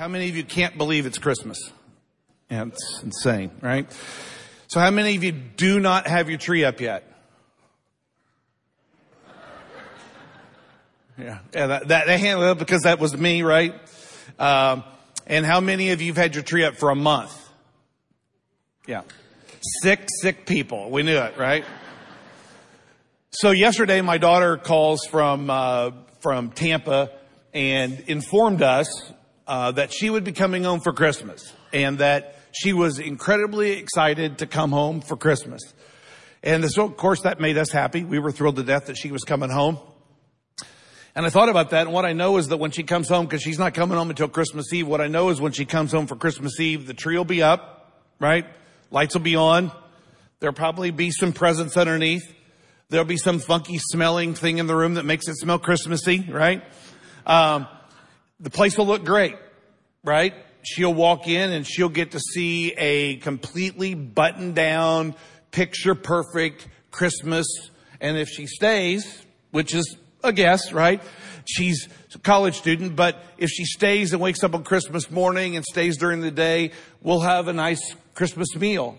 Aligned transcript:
How 0.00 0.08
many 0.08 0.30
of 0.30 0.34
you 0.34 0.44
can't 0.44 0.78
believe 0.78 1.04
it's 1.04 1.18
Christmas? 1.18 1.58
Yeah, 2.50 2.64
it's 2.68 3.02
insane, 3.02 3.50
right? 3.60 3.86
So 4.68 4.80
how 4.80 4.90
many 4.90 5.14
of 5.14 5.22
you 5.22 5.32
do 5.32 5.78
not 5.78 6.06
have 6.06 6.30
your 6.30 6.38
tree 6.38 6.64
up 6.64 6.80
yet? 6.80 7.04
Yeah, 11.18 11.40
yeah 11.52 11.66
that, 11.66 11.88
that, 11.88 12.08
handled 12.08 12.46
up 12.46 12.58
because 12.58 12.84
that 12.84 12.98
was 12.98 13.14
me, 13.14 13.42
right? 13.42 13.74
Um, 14.38 14.84
and 15.26 15.44
how 15.44 15.60
many 15.60 15.90
of 15.90 16.00
you 16.00 16.12
have 16.12 16.16
had 16.16 16.34
your 16.34 16.44
tree 16.44 16.64
up 16.64 16.76
for 16.76 16.88
a 16.88 16.94
month? 16.94 17.38
Yeah. 18.86 19.02
Sick, 19.82 20.00
sick 20.22 20.46
people. 20.46 20.90
We 20.90 21.02
knew 21.02 21.18
it, 21.18 21.36
right? 21.36 21.66
So 23.32 23.50
yesterday 23.50 24.00
my 24.00 24.16
daughter 24.16 24.56
calls 24.56 25.04
from, 25.04 25.50
uh, 25.50 25.90
from 26.20 26.52
Tampa 26.52 27.10
and 27.52 28.00
informed 28.06 28.62
us, 28.62 29.12
uh, 29.50 29.72
that 29.72 29.92
she 29.92 30.08
would 30.08 30.22
be 30.22 30.30
coming 30.30 30.62
home 30.62 30.78
for 30.78 30.92
Christmas 30.92 31.52
and 31.72 31.98
that 31.98 32.36
she 32.52 32.72
was 32.72 33.00
incredibly 33.00 33.72
excited 33.72 34.38
to 34.38 34.46
come 34.46 34.70
home 34.70 35.00
for 35.00 35.16
Christmas. 35.16 35.60
And 36.44 36.70
so 36.70 36.84
of 36.84 36.96
course 36.96 37.22
that 37.22 37.40
made 37.40 37.58
us 37.58 37.68
happy. 37.68 38.04
We 38.04 38.20
were 38.20 38.30
thrilled 38.30 38.56
to 38.56 38.62
death 38.62 38.86
that 38.86 38.96
she 38.96 39.10
was 39.10 39.24
coming 39.24 39.50
home. 39.50 39.80
And 41.16 41.26
I 41.26 41.30
thought 41.30 41.48
about 41.48 41.70
that, 41.70 41.86
and 41.86 41.92
what 41.92 42.04
I 42.04 42.12
know 42.12 42.36
is 42.36 42.46
that 42.48 42.58
when 42.58 42.70
she 42.70 42.84
comes 42.84 43.08
home, 43.08 43.26
because 43.26 43.42
she's 43.42 43.58
not 43.58 43.74
coming 43.74 43.98
home 43.98 44.08
until 44.10 44.28
Christmas 44.28 44.72
Eve, 44.72 44.86
what 44.86 45.00
I 45.00 45.08
know 45.08 45.30
is 45.30 45.40
when 45.40 45.50
she 45.50 45.64
comes 45.64 45.90
home 45.90 46.06
for 46.06 46.14
Christmas 46.14 46.60
Eve, 46.60 46.86
the 46.86 46.94
tree 46.94 47.16
will 47.16 47.24
be 47.24 47.42
up, 47.42 47.92
right? 48.20 48.46
Lights 48.92 49.14
will 49.14 49.22
be 49.22 49.34
on. 49.34 49.72
There'll 50.38 50.54
probably 50.54 50.92
be 50.92 51.10
some 51.10 51.32
presents 51.32 51.76
underneath. 51.76 52.32
There'll 52.88 53.04
be 53.04 53.16
some 53.16 53.40
funky 53.40 53.78
smelling 53.78 54.34
thing 54.34 54.58
in 54.58 54.68
the 54.68 54.76
room 54.76 54.94
that 54.94 55.04
makes 55.04 55.26
it 55.26 55.34
smell 55.34 55.58
Christmassy, 55.58 56.24
right? 56.30 56.62
Um, 57.26 57.66
the 58.40 58.50
place 58.50 58.78
will 58.78 58.86
look 58.86 59.04
great, 59.04 59.36
right? 60.04 60.34
She'll 60.62 60.94
walk 60.94 61.26
in 61.28 61.52
and 61.52 61.66
she'll 61.66 61.88
get 61.88 62.12
to 62.12 62.20
see 62.20 62.72
a 62.72 63.16
completely 63.16 63.94
buttoned 63.94 64.54
down, 64.54 65.14
picture 65.50 65.94
perfect 65.94 66.68
Christmas. 66.90 67.46
And 68.00 68.16
if 68.16 68.28
she 68.28 68.46
stays, 68.46 69.22
which 69.50 69.74
is 69.74 69.96
a 70.22 70.32
guess, 70.32 70.72
right? 70.72 71.02
She's 71.44 71.88
a 72.14 72.18
college 72.18 72.56
student, 72.56 72.96
but 72.96 73.22
if 73.38 73.50
she 73.50 73.64
stays 73.64 74.12
and 74.12 74.20
wakes 74.20 74.44
up 74.44 74.54
on 74.54 74.64
Christmas 74.64 75.10
morning 75.10 75.56
and 75.56 75.64
stays 75.64 75.96
during 75.96 76.20
the 76.20 76.30
day, 76.30 76.72
we'll 77.02 77.20
have 77.20 77.48
a 77.48 77.52
nice 77.52 77.94
Christmas 78.14 78.54
meal. 78.54 78.98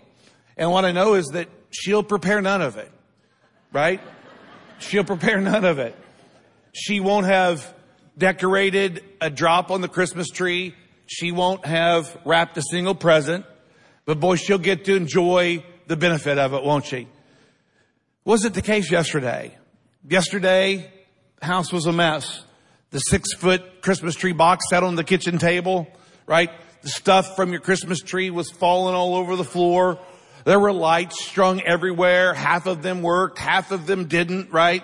And 0.56 0.70
what 0.70 0.84
I 0.84 0.92
know 0.92 1.14
is 1.14 1.26
that 1.28 1.48
she'll 1.70 2.02
prepare 2.02 2.40
none 2.40 2.60
of 2.62 2.76
it, 2.76 2.90
right? 3.72 4.00
She'll 4.78 5.04
prepare 5.04 5.40
none 5.40 5.64
of 5.64 5.78
it. 5.78 5.96
She 6.72 7.00
won't 7.00 7.26
have 7.26 7.72
decorated 8.18 9.04
a 9.20 9.30
drop 9.30 9.70
on 9.70 9.80
the 9.80 9.88
Christmas 9.88 10.28
tree. 10.28 10.74
She 11.06 11.32
won't 11.32 11.64
have 11.66 12.16
wrapped 12.24 12.56
a 12.56 12.62
single 12.62 12.94
present, 12.94 13.44
but 14.04 14.20
boy, 14.20 14.36
she'll 14.36 14.58
get 14.58 14.84
to 14.86 14.96
enjoy 14.96 15.64
the 15.86 15.96
benefit 15.96 16.38
of 16.38 16.54
it, 16.54 16.62
won't 16.62 16.84
she? 16.84 17.08
Was 18.24 18.44
it 18.44 18.54
the 18.54 18.62
case 18.62 18.90
yesterday? 18.90 19.56
Yesterday, 20.08 20.90
house 21.40 21.72
was 21.72 21.86
a 21.86 21.92
mess. 21.92 22.44
The 22.90 22.98
six 22.98 23.34
foot 23.34 23.82
Christmas 23.82 24.14
tree 24.14 24.32
box 24.32 24.66
sat 24.70 24.82
on 24.82 24.94
the 24.94 25.04
kitchen 25.04 25.38
table, 25.38 25.88
right? 26.26 26.50
The 26.82 26.88
stuff 26.88 27.36
from 27.36 27.50
your 27.50 27.60
Christmas 27.60 28.00
tree 28.00 28.30
was 28.30 28.50
falling 28.50 28.94
all 28.94 29.14
over 29.14 29.36
the 29.36 29.44
floor. 29.44 29.98
There 30.44 30.58
were 30.58 30.72
lights 30.72 31.24
strung 31.24 31.60
everywhere. 31.62 32.34
Half 32.34 32.66
of 32.66 32.82
them 32.82 33.02
worked, 33.02 33.38
half 33.38 33.70
of 33.70 33.86
them 33.86 34.06
didn't, 34.06 34.52
right? 34.52 34.82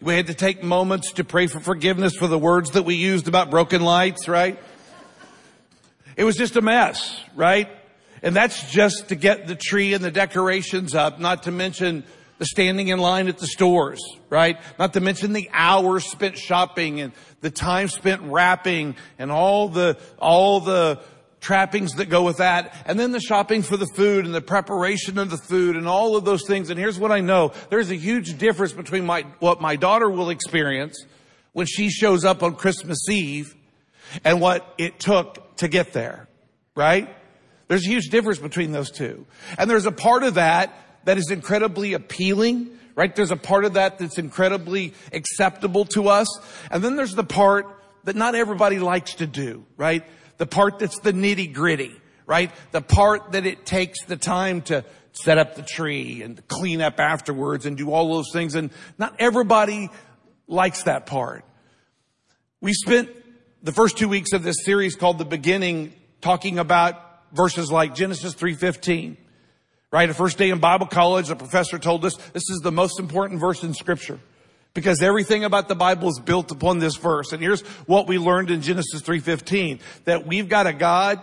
We 0.00 0.14
had 0.14 0.26
to 0.26 0.34
take 0.34 0.62
moments 0.62 1.12
to 1.14 1.24
pray 1.24 1.46
for 1.46 1.60
forgiveness 1.60 2.14
for 2.16 2.26
the 2.26 2.38
words 2.38 2.72
that 2.72 2.82
we 2.82 2.96
used 2.96 3.28
about 3.28 3.50
broken 3.50 3.82
lights, 3.82 4.28
right? 4.28 4.58
It 6.16 6.24
was 6.24 6.36
just 6.36 6.56
a 6.56 6.62
mess, 6.62 7.20
right? 7.34 7.68
And 8.22 8.34
that's 8.34 8.70
just 8.70 9.08
to 9.08 9.14
get 9.14 9.46
the 9.46 9.54
tree 9.54 9.92
and 9.92 10.02
the 10.02 10.10
decorations 10.10 10.94
up, 10.94 11.20
not 11.20 11.44
to 11.44 11.50
mention 11.50 12.04
the 12.38 12.46
standing 12.46 12.88
in 12.88 12.98
line 12.98 13.28
at 13.28 13.38
the 13.38 13.46
stores, 13.46 14.02
right? 14.28 14.58
Not 14.78 14.94
to 14.94 15.00
mention 15.00 15.32
the 15.32 15.48
hours 15.52 16.04
spent 16.10 16.36
shopping 16.36 17.00
and 17.00 17.12
the 17.40 17.50
time 17.50 17.88
spent 17.88 18.22
wrapping 18.22 18.96
and 19.18 19.30
all 19.30 19.68
the, 19.68 19.98
all 20.18 20.60
the 20.60 21.00
trappings 21.40 21.92
that 21.94 22.06
go 22.06 22.24
with 22.24 22.38
that. 22.38 22.74
And 22.86 22.98
then 22.98 23.12
the 23.12 23.20
shopping 23.20 23.62
for 23.62 23.76
the 23.76 23.86
food 23.86 24.26
and 24.26 24.34
the 24.34 24.40
preparation 24.40 25.18
of 25.18 25.30
the 25.30 25.38
food 25.38 25.76
and 25.76 25.86
all 25.86 26.16
of 26.16 26.24
those 26.24 26.46
things. 26.46 26.70
And 26.70 26.78
here's 26.78 26.98
what 26.98 27.12
I 27.12 27.20
know. 27.20 27.52
There's 27.70 27.90
a 27.90 27.96
huge 27.96 28.36
difference 28.38 28.72
between 28.72 29.06
my, 29.06 29.22
what 29.38 29.60
my 29.60 29.76
daughter 29.76 30.10
will 30.10 30.30
experience 30.30 31.04
when 31.52 31.66
she 31.66 31.88
shows 31.88 32.24
up 32.24 32.42
on 32.42 32.54
Christmas 32.56 32.98
Eve 33.08 33.54
and 34.24 34.40
what 34.40 34.74
it 34.76 34.98
took 34.98 35.45
to 35.56 35.68
get 35.68 35.92
there, 35.92 36.28
right? 36.74 37.14
There's 37.68 37.84
a 37.84 37.88
huge 37.88 38.08
difference 38.08 38.38
between 38.38 38.72
those 38.72 38.90
two. 38.90 39.26
And 39.58 39.68
there's 39.68 39.86
a 39.86 39.92
part 39.92 40.22
of 40.22 40.34
that 40.34 40.72
that 41.04 41.18
is 41.18 41.30
incredibly 41.30 41.94
appealing, 41.94 42.70
right? 42.94 43.14
There's 43.14 43.30
a 43.30 43.36
part 43.36 43.64
of 43.64 43.74
that 43.74 43.98
that's 43.98 44.18
incredibly 44.18 44.94
acceptable 45.12 45.84
to 45.86 46.08
us. 46.08 46.28
And 46.70 46.82
then 46.82 46.96
there's 46.96 47.14
the 47.14 47.24
part 47.24 47.66
that 48.04 48.16
not 48.16 48.34
everybody 48.34 48.78
likes 48.78 49.14
to 49.16 49.26
do, 49.26 49.64
right? 49.76 50.04
The 50.38 50.46
part 50.46 50.78
that's 50.78 51.00
the 51.00 51.12
nitty 51.12 51.52
gritty, 51.52 51.94
right? 52.24 52.52
The 52.70 52.82
part 52.82 53.32
that 53.32 53.46
it 53.46 53.66
takes 53.66 54.04
the 54.04 54.16
time 54.16 54.62
to 54.62 54.84
set 55.12 55.38
up 55.38 55.56
the 55.56 55.62
tree 55.62 56.22
and 56.22 56.46
clean 56.46 56.80
up 56.80 57.00
afterwards 57.00 57.66
and 57.66 57.76
do 57.76 57.90
all 57.90 58.14
those 58.14 58.30
things. 58.32 58.54
And 58.54 58.70
not 58.98 59.16
everybody 59.18 59.90
likes 60.46 60.84
that 60.84 61.06
part. 61.06 61.44
We 62.60 62.72
spent 62.74 63.10
the 63.62 63.72
first 63.72 63.98
two 63.98 64.08
weeks 64.08 64.32
of 64.32 64.42
this 64.42 64.64
series 64.64 64.96
called 64.96 65.18
the 65.18 65.24
beginning 65.24 65.92
talking 66.20 66.58
about 66.58 67.02
verses 67.32 67.70
like 67.70 67.94
Genesis 67.94 68.34
3.15. 68.34 69.16
Right? 69.92 70.06
The 70.06 70.14
first 70.14 70.36
day 70.36 70.50
in 70.50 70.58
Bible 70.58 70.86
college, 70.86 71.28
the 71.28 71.36
professor 71.36 71.78
told 71.78 72.04
us 72.04 72.16
this 72.32 72.50
is 72.50 72.60
the 72.62 72.72
most 72.72 72.98
important 72.98 73.40
verse 73.40 73.62
in 73.62 73.72
scripture 73.72 74.18
because 74.74 75.00
everything 75.00 75.44
about 75.44 75.68
the 75.68 75.74
Bible 75.74 76.08
is 76.08 76.20
built 76.20 76.50
upon 76.50 76.80
this 76.80 76.96
verse. 76.96 77.32
And 77.32 77.40
here's 77.40 77.62
what 77.86 78.06
we 78.06 78.18
learned 78.18 78.50
in 78.50 78.60
Genesis 78.60 79.00
3:15 79.02 79.80
that 80.04 80.26
we've 80.26 80.48
got 80.48 80.66
a 80.66 80.72
God 80.72 81.22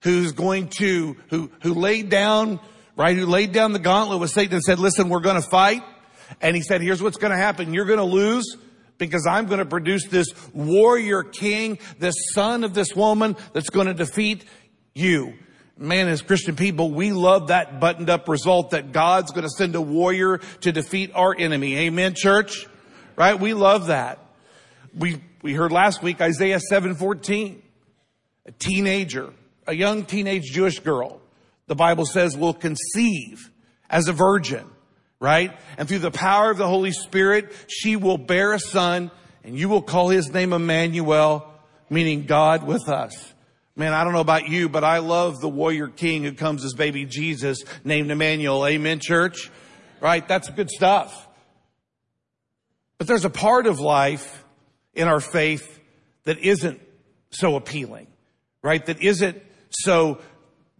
who's 0.00 0.32
going 0.32 0.68
to 0.78 1.16
who 1.28 1.50
who 1.62 1.74
laid 1.74 2.08
down 2.08 2.60
right 2.96 3.16
who 3.16 3.26
laid 3.26 3.52
down 3.52 3.72
the 3.72 3.78
gauntlet 3.78 4.20
with 4.20 4.30
Satan 4.30 4.54
and 4.54 4.62
said, 4.62 4.78
"Listen, 4.78 5.08
we're 5.08 5.20
going 5.20 5.40
to 5.40 5.46
fight." 5.46 5.82
And 6.40 6.56
he 6.56 6.62
said, 6.62 6.80
"Here's 6.80 7.02
what's 7.02 7.18
going 7.18 7.32
to 7.32 7.36
happen. 7.36 7.74
You're 7.74 7.84
going 7.84 7.98
to 7.98 8.04
lose." 8.04 8.56
Because 9.06 9.26
I'm 9.26 9.46
going 9.46 9.58
to 9.58 9.64
produce 9.64 10.06
this 10.06 10.28
warrior 10.52 11.24
king, 11.24 11.78
this 11.98 12.14
son 12.32 12.62
of 12.62 12.72
this 12.72 12.94
woman 12.94 13.36
that's 13.52 13.68
going 13.68 13.88
to 13.88 13.94
defeat 13.94 14.44
you. 14.94 15.34
Man, 15.76 16.06
as 16.06 16.22
Christian 16.22 16.54
people, 16.54 16.92
we 16.92 17.10
love 17.10 17.48
that 17.48 17.80
buttoned 17.80 18.08
up 18.08 18.28
result 18.28 18.70
that 18.70 18.92
God's 18.92 19.32
going 19.32 19.42
to 19.42 19.50
send 19.50 19.74
a 19.74 19.80
warrior 19.80 20.38
to 20.60 20.70
defeat 20.70 21.10
our 21.16 21.34
enemy. 21.36 21.76
Amen, 21.78 22.14
church? 22.14 22.68
Right? 23.16 23.38
We 23.38 23.54
love 23.54 23.88
that. 23.88 24.20
We, 24.96 25.20
we 25.42 25.54
heard 25.54 25.72
last 25.72 26.00
week 26.00 26.20
Isaiah 26.20 26.60
7:14. 26.70 27.60
A 28.46 28.52
teenager, 28.52 29.32
a 29.66 29.74
young 29.74 30.04
teenage 30.04 30.44
Jewish 30.44 30.78
girl, 30.78 31.20
the 31.66 31.74
Bible 31.74 32.06
says 32.06 32.36
will 32.36 32.54
conceive 32.54 33.50
as 33.90 34.06
a 34.06 34.12
virgin, 34.12 34.64
right? 35.22 35.56
And 35.78 35.88
through 35.88 36.00
the 36.00 36.10
power 36.10 36.50
of 36.50 36.58
the 36.58 36.66
Holy 36.66 36.90
Spirit, 36.90 37.52
she 37.68 37.94
will 37.94 38.18
bear 38.18 38.52
a 38.54 38.58
son 38.58 39.12
and 39.44 39.56
you 39.56 39.68
will 39.68 39.80
call 39.80 40.08
his 40.08 40.32
name 40.32 40.52
Emmanuel, 40.52 41.48
meaning 41.88 42.26
God 42.26 42.66
with 42.66 42.88
us. 42.88 43.32
Man, 43.76 43.92
I 43.92 44.02
don't 44.02 44.12
know 44.12 44.20
about 44.20 44.48
you, 44.48 44.68
but 44.68 44.82
I 44.82 44.98
love 44.98 45.40
the 45.40 45.48
warrior 45.48 45.86
king 45.86 46.24
who 46.24 46.32
comes 46.32 46.64
as 46.64 46.74
baby 46.74 47.04
Jesus 47.04 47.62
named 47.84 48.10
Emmanuel. 48.10 48.66
Amen, 48.66 48.98
church? 49.00 49.48
Right? 50.00 50.26
That's 50.26 50.50
good 50.50 50.70
stuff. 50.70 51.28
But 52.98 53.06
there's 53.06 53.24
a 53.24 53.30
part 53.30 53.68
of 53.68 53.78
life 53.78 54.44
in 54.92 55.06
our 55.06 55.20
faith 55.20 55.80
that 56.24 56.38
isn't 56.38 56.80
so 57.30 57.54
appealing, 57.54 58.08
right? 58.60 58.84
That 58.84 59.00
isn't 59.00 59.40
so 59.70 60.18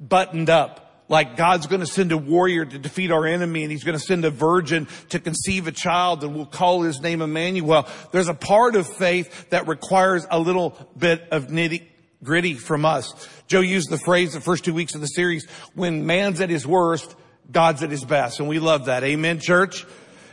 buttoned 0.00 0.50
up. 0.50 0.81
Like 1.12 1.36
God's 1.36 1.66
going 1.66 1.80
to 1.80 1.86
send 1.86 2.10
a 2.10 2.16
warrior 2.16 2.64
to 2.64 2.78
defeat 2.78 3.10
our 3.10 3.26
enemy 3.26 3.64
and 3.64 3.70
he's 3.70 3.84
going 3.84 3.98
to 3.98 4.02
send 4.02 4.24
a 4.24 4.30
virgin 4.30 4.88
to 5.10 5.20
conceive 5.20 5.68
a 5.68 5.70
child 5.70 6.24
and 6.24 6.34
we'll 6.34 6.46
call 6.46 6.80
his 6.80 7.02
name 7.02 7.20
Emmanuel. 7.20 7.86
There's 8.12 8.28
a 8.28 8.34
part 8.34 8.76
of 8.76 8.86
faith 8.86 9.50
that 9.50 9.68
requires 9.68 10.26
a 10.30 10.40
little 10.40 10.74
bit 10.96 11.28
of 11.30 11.48
nitty, 11.48 11.82
gritty 12.24 12.54
from 12.54 12.86
us. 12.86 13.12
Joe 13.46 13.60
used 13.60 13.90
the 13.90 13.98
phrase 13.98 14.32
the 14.32 14.40
first 14.40 14.64
two 14.64 14.72
weeks 14.72 14.94
of 14.94 15.02
the 15.02 15.06
series, 15.06 15.44
when 15.74 16.06
man's 16.06 16.40
at 16.40 16.48
his 16.48 16.66
worst, 16.66 17.14
God's 17.50 17.82
at 17.82 17.90
his 17.90 18.06
best. 18.06 18.40
And 18.40 18.48
we 18.48 18.58
love 18.58 18.86
that. 18.86 19.04
Amen, 19.04 19.38
church? 19.38 19.84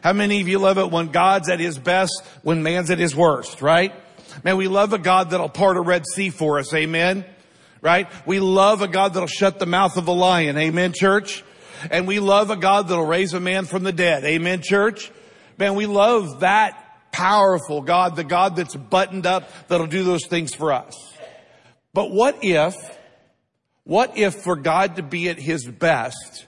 How 0.02 0.14
many 0.14 0.40
of 0.40 0.48
you 0.48 0.60
love 0.60 0.78
it 0.78 0.90
when 0.90 1.08
God's 1.08 1.50
at 1.50 1.60
his 1.60 1.78
best, 1.78 2.24
when 2.42 2.64
man's 2.64 2.90
at 2.90 3.00
his 3.00 3.14
worst, 3.14 3.62
right? 3.62 3.94
Man, 4.46 4.56
we 4.56 4.70
love 4.70 4.94
a 4.94 4.98
God 4.98 5.31
that'll 5.31 5.50
part 5.50 5.76
a 5.76 5.81
Red 5.81 6.06
Sea 6.16 6.30
for 6.30 6.58
us. 6.58 6.74
Amen. 6.74 7.26
Right? 7.81 8.08
We 8.26 8.40
love 8.40 8.81
a 8.81 8.88
God 8.88 9.14
that'll 9.14 9.28
shut 9.28 9.60
the 9.60 9.66
mouth 9.66 9.98
of 9.98 10.08
a 10.08 10.12
lion. 10.12 10.58
Amen, 10.58 10.94
church. 10.94 11.44
And 11.90 12.08
we 12.08 12.20
love 12.20 12.50
a 12.50 12.58
God 12.58 12.88
that'll 12.88 13.06
raise 13.06 13.34
a 13.34 13.40
man 13.40 13.66
from 13.66 13.84
the 13.84 13.94
dead. 13.94 14.26
Amen, 14.26 14.62
church. 14.62 15.12
Man, 15.58 15.76
we 15.76 15.86
love 15.86 16.42
that 16.42 17.12
powerful 17.12 17.81
God, 17.81 18.16
the 18.16 18.24
God 18.24 18.56
that's 18.56 18.76
buttoned 18.76 19.26
up 19.26 19.50
that'll 19.68 19.88
do 19.88 20.04
those 20.04 20.26
things 20.28 20.54
for 20.54 20.74
us. 20.74 20.94
But 21.94 22.12
what 22.12 22.40
if, 22.44 22.76
what 23.84 24.18
if 24.18 24.36
for 24.36 24.56
God 24.56 24.98
to 24.98 25.04
be 25.04 25.30
at 25.30 25.40
his 25.40 25.66
best, 25.66 26.46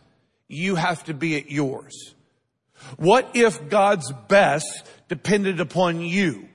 you 0.47 0.75
have 0.75 1.03
to 1.05 1.13
be 1.13 1.37
at 1.37 1.49
yours? 1.49 2.13
What 2.97 3.31
if 3.33 3.69
God's 3.69 4.11
best 4.27 4.85
depended 5.07 5.59
upon 5.59 6.01
you? 6.01 6.47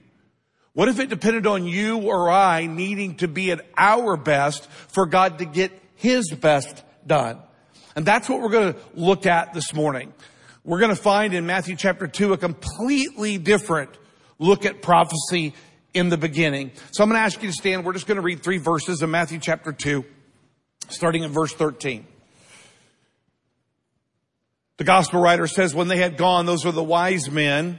What 0.76 0.90
if 0.90 1.00
it 1.00 1.08
depended 1.08 1.46
on 1.46 1.64
you 1.64 2.02
or 2.02 2.30
I 2.30 2.66
needing 2.66 3.14
to 3.16 3.28
be 3.28 3.50
at 3.50 3.64
our 3.78 4.18
best 4.18 4.68
for 4.68 5.06
God 5.06 5.38
to 5.38 5.46
get 5.46 5.72
his 5.94 6.30
best 6.30 6.84
done? 7.06 7.38
And 7.96 8.04
that's 8.04 8.28
what 8.28 8.42
we're 8.42 8.50
going 8.50 8.74
to 8.74 8.80
look 8.94 9.24
at 9.24 9.54
this 9.54 9.72
morning. 9.72 10.12
We're 10.64 10.80
going 10.80 10.94
to 10.94 11.02
find 11.02 11.32
in 11.32 11.46
Matthew 11.46 11.76
chapter 11.76 12.06
2 12.06 12.34
a 12.34 12.36
completely 12.36 13.38
different 13.38 13.88
look 14.38 14.66
at 14.66 14.82
prophecy 14.82 15.54
in 15.94 16.10
the 16.10 16.18
beginning. 16.18 16.72
So 16.90 17.02
I'm 17.02 17.08
going 17.08 17.20
to 17.20 17.24
ask 17.24 17.42
you 17.42 17.48
to 17.48 17.54
stand. 17.54 17.86
We're 17.86 17.94
just 17.94 18.06
going 18.06 18.16
to 18.16 18.22
read 18.22 18.42
three 18.42 18.58
verses 18.58 19.00
of 19.00 19.08
Matthew 19.08 19.38
chapter 19.38 19.72
2, 19.72 20.04
starting 20.90 21.24
at 21.24 21.30
verse 21.30 21.54
13. 21.54 22.06
The 24.76 24.84
gospel 24.84 25.22
writer 25.22 25.46
says, 25.46 25.74
when 25.74 25.88
they 25.88 25.96
had 25.96 26.18
gone, 26.18 26.44
those 26.44 26.66
were 26.66 26.72
the 26.72 26.84
wise 26.84 27.30
men, 27.30 27.78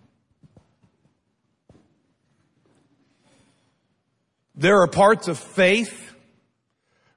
There 4.55 4.81
are 4.81 4.87
parts 4.87 5.27
of 5.27 5.39
faith, 5.39 6.13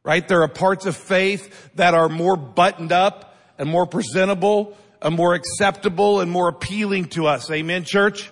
right? 0.02 0.26
There 0.26 0.42
are 0.42 0.48
parts 0.48 0.86
of 0.86 0.96
faith 0.96 1.70
that 1.74 1.94
are 1.94 2.08
more 2.08 2.36
buttoned 2.36 2.92
up 2.92 3.36
and 3.58 3.68
more 3.68 3.86
presentable 3.86 4.76
and 5.02 5.14
more 5.14 5.34
acceptable 5.34 6.20
and 6.20 6.30
more 6.30 6.48
appealing 6.48 7.06
to 7.06 7.26
us. 7.26 7.50
Amen, 7.50 7.84
church? 7.84 8.30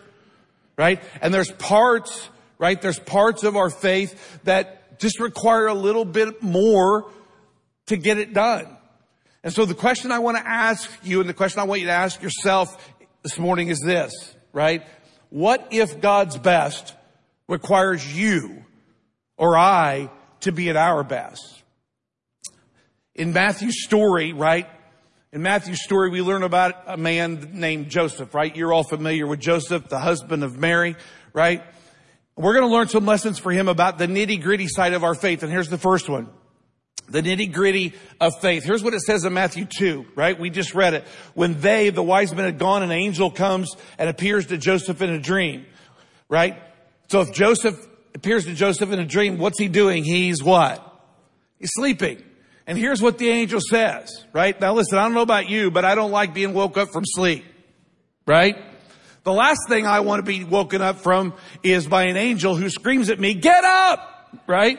Right? 0.79 1.03
And 1.21 1.35
there's 1.35 1.51
parts, 1.51 2.29
right? 2.59 2.81
There's 2.81 2.99
parts 2.99 3.45
of 3.45 3.57
our 3.57 3.71
faith 3.71 4.41
that 4.45 4.99
just 4.99 5.21
require 5.21 5.67
a 5.67 5.75
little 5.75 6.05
bit 6.05 6.43
more 6.43 7.11
to 7.87 7.97
get 7.97 8.19
it 8.19 8.33
done. 8.33 8.79
And 9.45 9.53
so 9.53 9.65
the 9.65 9.75
question 9.75 10.13
I 10.13 10.21
want 10.21 10.37
to 10.37 10.47
ask 10.47 10.89
you 11.03 11.21
and 11.21 11.29
the 11.29 11.35
question 11.35 11.61
I 11.61 11.65
want 11.65 11.81
you 11.81 11.89
to 11.89 11.93
ask 11.93 12.23
yourself 12.23 12.95
this 13.23 13.39
morning 13.39 13.69
is 13.69 13.81
this, 13.81 14.13
right? 14.53 14.87
What 15.31 15.69
if 15.73 16.01
God's 16.01 16.39
best 16.39 16.95
requires 17.49 18.17
you 18.17 18.62
or 19.43 19.59
I 19.59 20.09
to 20.43 20.53
be 20.53 20.71
at 20.71 20.77
our 20.77 21.03
best? 21.03 21.65
In 23.13 23.33
Matthew's 23.33 23.83
story, 23.83 24.33
right? 24.33 24.69
In 25.33 25.43
Matthew's 25.43 25.83
story, 25.83 26.11
we 26.11 26.23
learn 26.23 26.45
about 26.45 26.85
a 26.87 26.97
man 26.97 27.51
named 27.53 27.91
Joseph, 27.91 28.35
right? 28.37 28.55
You're 28.55 28.73
all 28.73 28.85
familiar 28.85 29.27
with 29.27 29.41
Joseph, 29.41 29.89
the 29.89 29.99
husband 29.99 30.45
of 30.45 30.57
Mary, 30.57 30.95
right? 31.33 31.61
We're 32.37 32.55
going 32.55 32.69
to 32.69 32.73
learn 32.73 32.87
some 32.87 33.05
lessons 33.05 33.41
for 33.41 33.51
him 33.51 33.67
about 33.67 33.99
the 33.99 34.07
nitty 34.07 34.41
gritty 34.41 34.69
side 34.69 34.93
of 34.93 35.03
our 35.03 35.17
faith. 35.17 35.43
And 35.43 35.51
here's 35.51 35.69
the 35.69 35.77
first 35.77 36.09
one 36.09 36.31
the 37.09 37.21
nitty 37.21 37.53
gritty 37.53 37.95
of 38.21 38.39
faith. 38.41 38.63
Here's 38.63 38.85
what 38.85 38.95
it 38.95 39.01
says 39.01 39.25
in 39.25 39.35
Matthew 39.35 39.65
2, 39.65 40.07
right? 40.15 40.39
We 40.39 40.51
just 40.51 40.73
read 40.73 40.95
it. 40.95 41.05
When 41.35 41.61
they, 41.61 41.91
the 41.91 42.03
wise 42.03 42.33
men 42.33 42.45
had 42.45 42.61
gone, 42.61 42.85
an 42.85 42.93
angel 42.93 43.33
comes 43.33 43.75
and 43.99 44.09
appears 44.09 44.47
to 44.47 44.57
Joseph 44.57 45.03
in 45.03 45.11
a 45.11 45.19
dream, 45.19 45.67
right? 46.29 46.63
So 47.09 47.23
if 47.23 47.33
Joseph 47.33 47.89
appears 48.15 48.45
to 48.45 48.55
Joseph 48.55 48.93
in 48.93 48.99
a 48.99 49.05
dream, 49.05 49.39
what's 49.39 49.59
he 49.59 49.69
doing? 49.69 50.05
He's 50.05 50.43
what? 50.43 50.87
He's 51.59 51.71
sleeping. 51.73 52.23
And 52.67 52.79
here's 52.79 53.03
what 53.03 53.19
the 53.19 53.29
angel 53.29 53.61
says, 53.61 54.25
right? 54.33 54.59
Now 54.61 54.75
listen, 54.75 54.99
I 54.99 55.03
don't 55.03 55.15
know 55.15 55.23
about 55.23 55.49
you, 55.49 55.71
but 55.71 55.85
I 55.85 55.95
don't 55.95 56.13
like 56.13 56.35
being 56.35 56.55
woke 56.55 56.77
up 56.77 56.91
from 56.93 57.05
sleep, 57.05 57.45
right? 58.27 58.57
The 59.25 59.33
last 59.33 59.61
thing 59.69 59.87
I 59.87 60.01
want 60.01 60.25
to 60.25 60.25
be 60.25 60.45
woken 60.45 60.83
up 60.83 60.99
from 60.99 61.35
is 61.63 61.87
by 61.87 62.05
an 62.05 62.17
angel 62.17 62.57
who 62.57 62.69
screams 62.69 63.11
at 63.11 63.21
me, 63.21 63.35
get 63.35 63.65
up, 63.65 64.41
right? 64.47 64.79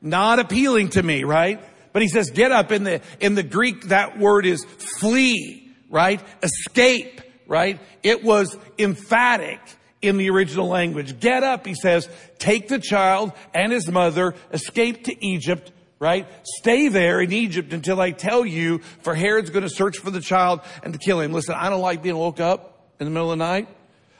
Not 0.00 0.38
appealing 0.38 0.90
to 0.90 1.02
me, 1.02 1.24
right? 1.24 1.60
But 1.92 2.02
he 2.02 2.08
says, 2.08 2.30
get 2.30 2.52
up. 2.52 2.72
In 2.72 2.84
the, 2.84 3.00
in 3.20 3.34
the 3.34 3.42
Greek, 3.42 3.88
that 3.88 4.18
word 4.18 4.46
is 4.46 4.64
flee, 5.00 5.72
right? 5.88 6.20
Escape, 6.42 7.20
right? 7.46 7.80
It 8.02 8.24
was 8.24 8.56
emphatic 8.78 9.60
in 10.04 10.16
the 10.16 10.30
original 10.30 10.68
language. 10.68 11.18
Get 11.20 11.42
up, 11.42 11.66
he 11.66 11.74
says, 11.74 12.08
take 12.38 12.68
the 12.68 12.78
child 12.78 13.32
and 13.52 13.72
his 13.72 13.88
mother, 13.88 14.34
escape 14.52 15.04
to 15.04 15.26
Egypt, 15.26 15.72
right? 15.98 16.26
Stay 16.60 16.88
there 16.88 17.20
in 17.20 17.32
Egypt 17.32 17.72
until 17.72 18.00
I 18.00 18.10
tell 18.10 18.44
you, 18.44 18.78
for 19.00 19.14
Herod's 19.14 19.50
going 19.50 19.62
to 19.62 19.70
search 19.70 19.98
for 19.98 20.10
the 20.10 20.20
child 20.20 20.60
and 20.82 20.92
to 20.92 20.98
kill 20.98 21.20
him. 21.20 21.32
Listen, 21.32 21.54
I 21.54 21.70
don't 21.70 21.80
like 21.80 22.02
being 22.02 22.16
woke 22.16 22.40
up 22.40 22.88
in 23.00 23.06
the 23.06 23.10
middle 23.10 23.32
of 23.32 23.38
the 23.38 23.44
night. 23.44 23.68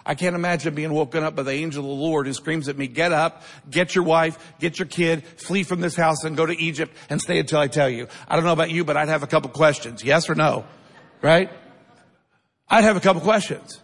I 0.06 0.14
can't 0.14 0.36
imagine 0.36 0.74
being 0.74 0.92
woken 0.92 1.24
up 1.24 1.34
by 1.34 1.44
the 1.44 1.52
angel 1.52 1.82
of 1.82 1.88
the 1.88 2.04
Lord 2.04 2.26
who 2.26 2.34
screams 2.34 2.68
at 2.68 2.76
me, 2.76 2.86
get 2.86 3.12
up, 3.12 3.42
get 3.70 3.94
your 3.94 4.04
wife, 4.04 4.54
get 4.60 4.78
your 4.78 4.86
kid, 4.86 5.24
flee 5.24 5.62
from 5.62 5.80
this 5.80 5.96
house 5.96 6.24
and 6.24 6.36
go 6.36 6.44
to 6.44 6.54
Egypt 6.60 6.94
and 7.08 7.20
stay 7.20 7.38
until 7.38 7.58
I 7.58 7.68
tell 7.68 7.88
you. 7.88 8.08
I 8.28 8.36
don't 8.36 8.44
know 8.44 8.52
about 8.52 8.70
you, 8.70 8.84
but 8.84 8.98
I'd 8.98 9.08
have 9.08 9.22
a 9.22 9.26
couple 9.26 9.50
questions. 9.50 10.04
Yes 10.04 10.28
or 10.28 10.34
no? 10.34 10.66
Right? 11.22 11.50
I'd 12.68 12.84
have 12.84 12.96
a 12.96 13.00
couple 13.00 13.22
questions. 13.22 13.80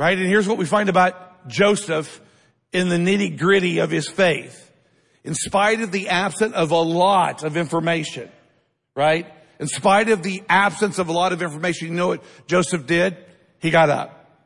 Right? 0.00 0.16
And 0.16 0.26
here's 0.26 0.48
what 0.48 0.56
we 0.56 0.64
find 0.64 0.88
about 0.88 1.46
Joseph 1.46 2.22
in 2.72 2.88
the 2.88 2.96
nitty 2.96 3.38
gritty 3.38 3.80
of 3.80 3.90
his 3.90 4.08
faith. 4.08 4.72
In 5.24 5.34
spite 5.34 5.82
of 5.82 5.92
the 5.92 6.08
absence 6.08 6.54
of 6.54 6.70
a 6.70 6.80
lot 6.80 7.44
of 7.44 7.58
information, 7.58 8.30
right? 8.94 9.26
In 9.58 9.66
spite 9.66 10.08
of 10.08 10.22
the 10.22 10.42
absence 10.48 10.98
of 10.98 11.10
a 11.10 11.12
lot 11.12 11.34
of 11.34 11.42
information, 11.42 11.88
you 11.88 11.92
know 11.92 12.08
what 12.08 12.22
Joseph 12.46 12.86
did? 12.86 13.14
He 13.58 13.68
got 13.68 13.90
up. 13.90 14.38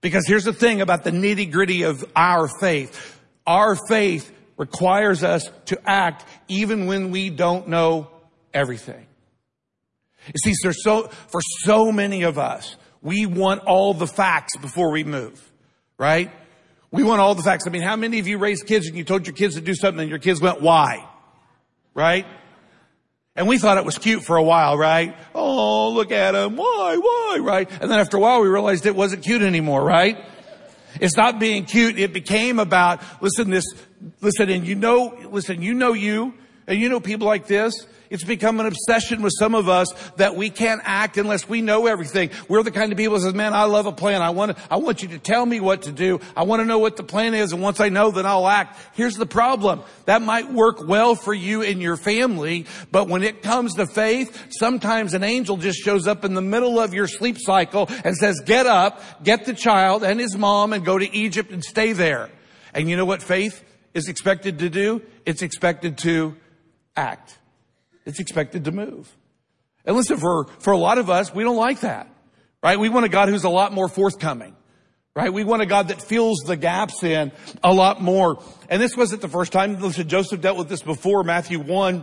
Because 0.00 0.26
here's 0.26 0.42
the 0.42 0.52
thing 0.52 0.80
about 0.80 1.04
the 1.04 1.12
nitty 1.12 1.52
gritty 1.52 1.84
of 1.84 2.04
our 2.16 2.48
faith. 2.60 3.20
Our 3.46 3.76
faith 3.88 4.32
requires 4.56 5.22
us 5.22 5.48
to 5.66 5.78
act 5.88 6.24
even 6.48 6.86
when 6.86 7.12
we 7.12 7.30
don't 7.30 7.68
know 7.68 8.10
everything. 8.52 9.06
You 10.26 10.40
see, 10.42 10.54
there's 10.60 10.82
so, 10.82 11.06
for 11.06 11.40
so 11.62 11.92
many 11.92 12.24
of 12.24 12.36
us, 12.36 12.74
we 13.02 13.26
want 13.26 13.62
all 13.64 13.94
the 13.94 14.06
facts 14.06 14.56
before 14.56 14.90
we 14.90 15.04
move, 15.04 15.40
right? 15.98 16.30
We 16.90 17.02
want 17.02 17.20
all 17.20 17.34
the 17.34 17.42
facts. 17.42 17.66
I 17.66 17.70
mean, 17.70 17.82
how 17.82 17.96
many 17.96 18.18
of 18.18 18.26
you 18.26 18.38
raised 18.38 18.66
kids 18.66 18.86
and 18.86 18.96
you 18.96 19.04
told 19.04 19.26
your 19.26 19.36
kids 19.36 19.54
to 19.54 19.60
do 19.60 19.74
something 19.74 20.00
and 20.00 20.10
your 20.10 20.18
kids 20.18 20.40
went, 20.40 20.60
why? 20.60 21.06
Right? 21.94 22.26
And 23.36 23.46
we 23.46 23.58
thought 23.58 23.78
it 23.78 23.84
was 23.84 23.98
cute 23.98 24.24
for 24.24 24.36
a 24.36 24.42
while, 24.42 24.76
right? 24.76 25.16
Oh, 25.34 25.90
look 25.90 26.10
at 26.10 26.34
him. 26.34 26.56
Why? 26.56 26.96
Why? 26.96 27.38
Right? 27.40 27.70
And 27.70 27.90
then 27.90 28.00
after 28.00 28.16
a 28.16 28.20
while 28.20 28.40
we 28.40 28.48
realized 28.48 28.86
it 28.86 28.96
wasn't 28.96 29.22
cute 29.22 29.42
anymore, 29.42 29.84
right? 29.84 30.18
It's 31.00 31.16
not 31.16 31.38
being 31.38 31.64
cute. 31.64 31.98
It 31.98 32.12
became 32.12 32.58
about, 32.58 33.02
listen, 33.22 33.50
this, 33.50 33.64
listen, 34.20 34.50
and 34.50 34.66
you 34.66 34.74
know, 34.74 35.16
listen, 35.30 35.62
you 35.62 35.74
know 35.74 35.92
you, 35.92 36.34
and 36.66 36.80
you 36.80 36.88
know 36.88 37.00
people 37.00 37.26
like 37.26 37.46
this. 37.46 37.86
It's 38.10 38.24
become 38.24 38.60
an 38.60 38.66
obsession 38.66 39.22
with 39.22 39.32
some 39.38 39.54
of 39.54 39.68
us 39.68 39.88
that 40.16 40.34
we 40.34 40.50
can't 40.50 40.80
act 40.84 41.18
unless 41.18 41.48
we 41.48 41.60
know 41.60 41.86
everything. 41.86 42.30
We're 42.48 42.62
the 42.62 42.70
kind 42.70 42.90
of 42.92 42.98
people 42.98 43.14
that 43.14 43.22
says, 43.22 43.34
man, 43.34 43.52
I 43.52 43.64
love 43.64 43.86
a 43.86 43.92
plan. 43.92 44.22
I 44.22 44.30
want 44.30 44.56
to, 44.56 44.62
I 44.70 44.76
want 44.76 45.02
you 45.02 45.08
to 45.08 45.18
tell 45.18 45.44
me 45.44 45.60
what 45.60 45.82
to 45.82 45.92
do. 45.92 46.20
I 46.36 46.44
want 46.44 46.60
to 46.60 46.64
know 46.64 46.78
what 46.78 46.96
the 46.96 47.02
plan 47.02 47.34
is. 47.34 47.52
And 47.52 47.62
once 47.62 47.80
I 47.80 47.88
know, 47.88 48.10
then 48.10 48.26
I'll 48.26 48.48
act. 48.48 48.78
Here's 48.94 49.16
the 49.16 49.26
problem. 49.26 49.82
That 50.06 50.22
might 50.22 50.52
work 50.52 50.86
well 50.86 51.14
for 51.14 51.34
you 51.34 51.62
and 51.62 51.82
your 51.82 51.96
family, 51.96 52.66
but 52.90 53.08
when 53.08 53.22
it 53.22 53.42
comes 53.42 53.74
to 53.74 53.86
faith, 53.86 54.48
sometimes 54.50 55.14
an 55.14 55.22
angel 55.22 55.56
just 55.56 55.78
shows 55.78 56.06
up 56.06 56.24
in 56.24 56.34
the 56.34 56.42
middle 56.42 56.80
of 56.80 56.94
your 56.94 57.06
sleep 57.06 57.36
cycle 57.38 57.88
and 58.04 58.16
says, 58.16 58.40
get 58.44 58.66
up, 58.66 59.02
get 59.22 59.44
the 59.44 59.54
child 59.54 60.04
and 60.04 60.18
his 60.18 60.36
mom 60.36 60.72
and 60.72 60.84
go 60.84 60.98
to 60.98 61.14
Egypt 61.14 61.50
and 61.50 61.62
stay 61.62 61.92
there. 61.92 62.30
And 62.72 62.88
you 62.88 62.96
know 62.96 63.04
what 63.04 63.22
faith 63.22 63.64
is 63.94 64.08
expected 64.08 64.60
to 64.60 64.70
do? 64.70 65.02
It's 65.26 65.42
expected 65.42 65.98
to 65.98 66.36
act. 66.96 67.38
It's 68.08 68.20
expected 68.20 68.64
to 68.64 68.72
move. 68.72 69.14
And 69.84 69.94
listen, 69.94 70.16
for, 70.16 70.46
for 70.60 70.72
a 70.72 70.78
lot 70.78 70.96
of 70.96 71.10
us, 71.10 71.32
we 71.32 71.44
don't 71.44 71.58
like 71.58 71.80
that, 71.80 72.08
right? 72.62 72.80
We 72.80 72.88
want 72.88 73.04
a 73.04 73.10
God 73.10 73.28
who's 73.28 73.44
a 73.44 73.50
lot 73.50 73.74
more 73.74 73.86
forthcoming, 73.86 74.56
right? 75.14 75.30
We 75.30 75.44
want 75.44 75.60
a 75.60 75.66
God 75.66 75.88
that 75.88 76.02
fills 76.02 76.38
the 76.38 76.56
gaps 76.56 77.04
in 77.04 77.32
a 77.62 77.72
lot 77.72 78.00
more. 78.00 78.42
And 78.70 78.80
this 78.80 78.96
wasn't 78.96 79.20
the 79.20 79.28
first 79.28 79.52
time. 79.52 79.78
Listen, 79.78 80.08
Joseph 80.08 80.40
dealt 80.40 80.56
with 80.56 80.70
this 80.70 80.82
before, 80.82 81.22
Matthew 81.22 81.60
1. 81.60 82.02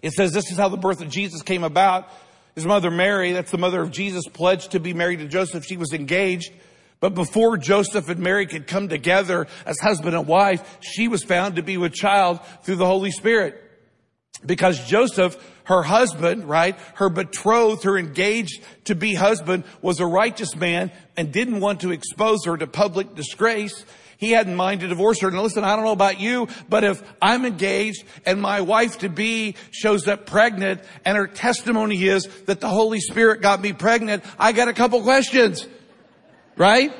It 0.00 0.12
says 0.12 0.32
this 0.32 0.50
is 0.50 0.56
how 0.56 0.70
the 0.70 0.78
birth 0.78 1.02
of 1.02 1.10
Jesus 1.10 1.42
came 1.42 1.62
about. 1.62 2.08
His 2.54 2.64
mother 2.64 2.90
Mary, 2.90 3.32
that's 3.32 3.50
the 3.50 3.58
mother 3.58 3.82
of 3.82 3.90
Jesus, 3.90 4.26
pledged 4.26 4.72
to 4.72 4.80
be 4.80 4.94
married 4.94 5.18
to 5.18 5.28
Joseph. 5.28 5.66
She 5.66 5.76
was 5.76 5.92
engaged. 5.92 6.52
But 7.00 7.14
before 7.14 7.58
Joseph 7.58 8.08
and 8.08 8.20
Mary 8.20 8.46
could 8.46 8.66
come 8.66 8.88
together 8.88 9.46
as 9.66 9.78
husband 9.78 10.16
and 10.16 10.26
wife, 10.26 10.78
she 10.80 11.08
was 11.08 11.22
found 11.22 11.56
to 11.56 11.62
be 11.62 11.76
with 11.76 11.92
child 11.92 12.40
through 12.62 12.76
the 12.76 12.86
Holy 12.86 13.10
Spirit. 13.10 13.61
Because 14.44 14.84
Joseph, 14.86 15.36
her 15.64 15.82
husband, 15.82 16.48
right, 16.48 16.76
her 16.94 17.08
betrothed, 17.08 17.84
her 17.84 17.96
engaged 17.96 18.62
to 18.84 18.94
be 18.94 19.14
husband 19.14 19.64
was 19.80 20.00
a 20.00 20.06
righteous 20.06 20.56
man 20.56 20.90
and 21.16 21.32
didn't 21.32 21.60
want 21.60 21.80
to 21.80 21.92
expose 21.92 22.44
her 22.44 22.56
to 22.56 22.66
public 22.66 23.14
disgrace. 23.14 23.84
He 24.18 24.30
had 24.30 24.46
in 24.46 24.54
mind 24.54 24.82
to 24.82 24.88
divorce 24.88 25.20
her. 25.20 25.28
And 25.28 25.40
listen, 25.40 25.64
I 25.64 25.74
don't 25.74 25.84
know 25.84 25.92
about 25.92 26.20
you, 26.20 26.46
but 26.68 26.84
if 26.84 27.02
I'm 27.20 27.44
engaged 27.44 28.04
and 28.24 28.40
my 28.40 28.60
wife 28.60 28.98
to 28.98 29.08
be 29.08 29.56
shows 29.72 30.06
up 30.06 30.26
pregnant 30.26 30.80
and 31.04 31.16
her 31.16 31.26
testimony 31.26 32.04
is 32.04 32.28
that 32.46 32.60
the 32.60 32.68
Holy 32.68 33.00
Spirit 33.00 33.40
got 33.40 33.60
me 33.60 33.72
pregnant, 33.72 34.24
I 34.38 34.52
got 34.52 34.68
a 34.68 34.72
couple 34.72 35.02
questions. 35.02 35.66
Right? 36.56 36.92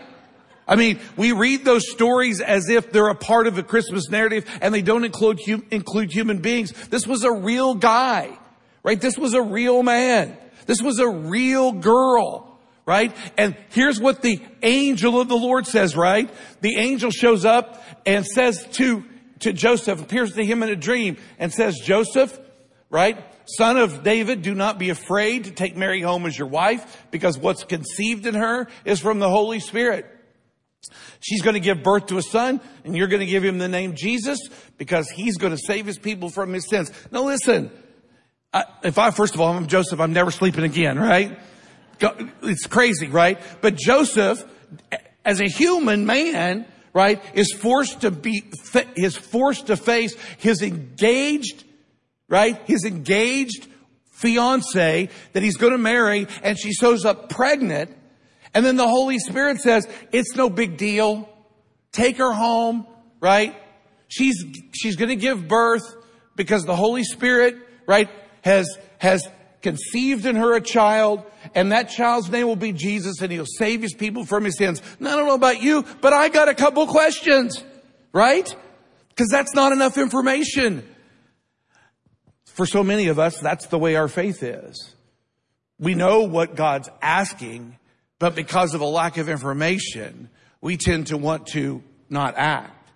I 0.66 0.76
mean, 0.76 1.00
we 1.16 1.32
read 1.32 1.64
those 1.64 1.90
stories 1.90 2.40
as 2.40 2.68
if 2.68 2.92
they're 2.92 3.08
a 3.08 3.14
part 3.14 3.46
of 3.46 3.56
the 3.56 3.62
Christmas 3.62 4.08
narrative 4.08 4.48
and 4.60 4.72
they 4.72 4.82
don't 4.82 5.04
include, 5.04 5.40
include 5.70 6.12
human 6.12 6.38
beings. 6.38 6.72
This 6.88 7.06
was 7.06 7.24
a 7.24 7.32
real 7.32 7.74
guy, 7.74 8.38
right? 8.82 9.00
This 9.00 9.18
was 9.18 9.34
a 9.34 9.42
real 9.42 9.82
man. 9.82 10.36
This 10.66 10.80
was 10.80 11.00
a 11.00 11.08
real 11.08 11.72
girl, 11.72 12.58
right? 12.86 13.14
And 13.36 13.56
here's 13.70 14.00
what 14.00 14.22
the 14.22 14.40
angel 14.62 15.20
of 15.20 15.28
the 15.28 15.36
Lord 15.36 15.66
says, 15.66 15.96
right? 15.96 16.30
The 16.60 16.76
angel 16.76 17.10
shows 17.10 17.44
up 17.44 17.82
and 18.06 18.24
says 18.24 18.64
to, 18.72 19.04
to 19.40 19.52
Joseph, 19.52 20.00
appears 20.00 20.34
to 20.34 20.44
him 20.44 20.62
in 20.62 20.68
a 20.68 20.76
dream 20.76 21.16
and 21.40 21.52
says, 21.52 21.78
Joseph, 21.80 22.38
right? 22.88 23.18
son 23.46 23.76
of 23.76 24.02
David, 24.02 24.42
do 24.42 24.54
not 24.54 24.78
be 24.78 24.90
afraid 24.90 25.44
to 25.44 25.50
take 25.50 25.76
Mary 25.76 26.00
home 26.00 26.26
as 26.26 26.38
your 26.38 26.48
wife 26.48 27.04
because 27.10 27.38
what's 27.38 27.64
conceived 27.64 28.26
in 28.26 28.34
her 28.34 28.68
is 28.84 29.00
from 29.00 29.18
the 29.18 29.28
Holy 29.28 29.60
Spirit. 29.60 30.06
She's 31.20 31.42
going 31.42 31.54
to 31.54 31.60
give 31.60 31.82
birth 31.82 32.06
to 32.06 32.18
a 32.18 32.22
son 32.22 32.60
and 32.84 32.96
you're 32.96 33.06
going 33.06 33.20
to 33.20 33.26
give 33.26 33.44
him 33.44 33.58
the 33.58 33.68
name 33.68 33.94
Jesus 33.94 34.38
because 34.78 35.08
he's 35.10 35.36
going 35.36 35.52
to 35.52 35.58
save 35.58 35.86
his 35.86 35.98
people 35.98 36.28
from 36.28 36.52
his 36.52 36.68
sins. 36.68 36.90
Now 37.10 37.24
listen, 37.24 37.70
I, 38.52 38.64
if 38.82 38.98
I, 38.98 39.10
first 39.10 39.34
of 39.34 39.40
all, 39.40 39.52
I'm 39.56 39.66
Joseph, 39.66 40.00
I'm 40.00 40.12
never 40.12 40.30
sleeping 40.30 40.64
again, 40.64 40.98
right? 40.98 41.38
It's 42.42 42.66
crazy, 42.66 43.08
right? 43.08 43.40
But 43.60 43.76
Joseph, 43.76 44.44
as 45.24 45.40
a 45.40 45.48
human 45.48 46.04
man, 46.04 46.66
right, 46.92 47.22
is 47.34 47.52
forced 47.52 48.00
to 48.00 48.10
be, 48.10 48.44
is 48.96 49.16
forced 49.16 49.68
to 49.68 49.76
face 49.76 50.16
his 50.38 50.62
engaged 50.62 51.64
right? 52.32 52.58
His 52.64 52.84
engaged 52.84 53.68
fiance 54.10 55.10
that 55.34 55.42
he's 55.42 55.58
going 55.58 55.72
to 55.72 55.78
marry 55.78 56.26
and 56.42 56.58
she 56.58 56.72
shows 56.72 57.04
up 57.04 57.28
pregnant. 57.28 57.94
And 58.54 58.64
then 58.64 58.76
the 58.76 58.88
Holy 58.88 59.18
Spirit 59.18 59.60
says, 59.60 59.88
it's 60.10 60.34
no 60.36 60.50
big 60.50 60.76
deal. 60.76 61.28
Take 61.92 62.18
her 62.18 62.32
home, 62.32 62.86
right? 63.20 63.56
She's, 64.08 64.44
she's 64.74 64.96
going 64.96 65.08
to 65.08 65.16
give 65.16 65.48
birth 65.48 65.94
because 66.36 66.64
the 66.64 66.76
Holy 66.76 67.04
Spirit, 67.04 67.56
right, 67.86 68.10
has, 68.42 68.68
has 68.98 69.26
conceived 69.62 70.26
in 70.26 70.36
her 70.36 70.54
a 70.54 70.60
child 70.60 71.24
and 71.54 71.72
that 71.72 71.88
child's 71.88 72.30
name 72.30 72.46
will 72.46 72.56
be 72.56 72.72
Jesus 72.72 73.20
and 73.20 73.32
he'll 73.32 73.46
save 73.46 73.82
his 73.82 73.94
people 73.94 74.24
from 74.24 74.44
his 74.44 74.56
sins. 74.56 74.82
I 75.00 75.04
don't 75.04 75.26
know 75.26 75.34
about 75.34 75.62
you, 75.62 75.84
but 76.00 76.12
I 76.12 76.28
got 76.28 76.48
a 76.48 76.54
couple 76.54 76.86
questions, 76.86 77.62
right? 78.12 78.54
Because 79.08 79.28
that's 79.28 79.54
not 79.54 79.72
enough 79.72 79.98
information. 79.98 80.86
For 82.44 82.66
so 82.66 82.84
many 82.84 83.08
of 83.08 83.18
us, 83.18 83.38
that's 83.40 83.66
the 83.66 83.78
way 83.78 83.96
our 83.96 84.08
faith 84.08 84.42
is. 84.42 84.94
We 85.78 85.94
know 85.94 86.22
what 86.22 86.54
God's 86.54 86.88
asking, 87.00 87.76
but 88.22 88.36
because 88.36 88.72
of 88.72 88.80
a 88.80 88.86
lack 88.86 89.16
of 89.16 89.28
information, 89.28 90.30
we 90.60 90.76
tend 90.76 91.08
to 91.08 91.16
want 91.16 91.48
to 91.48 91.82
not 92.08 92.34
act. 92.36 92.88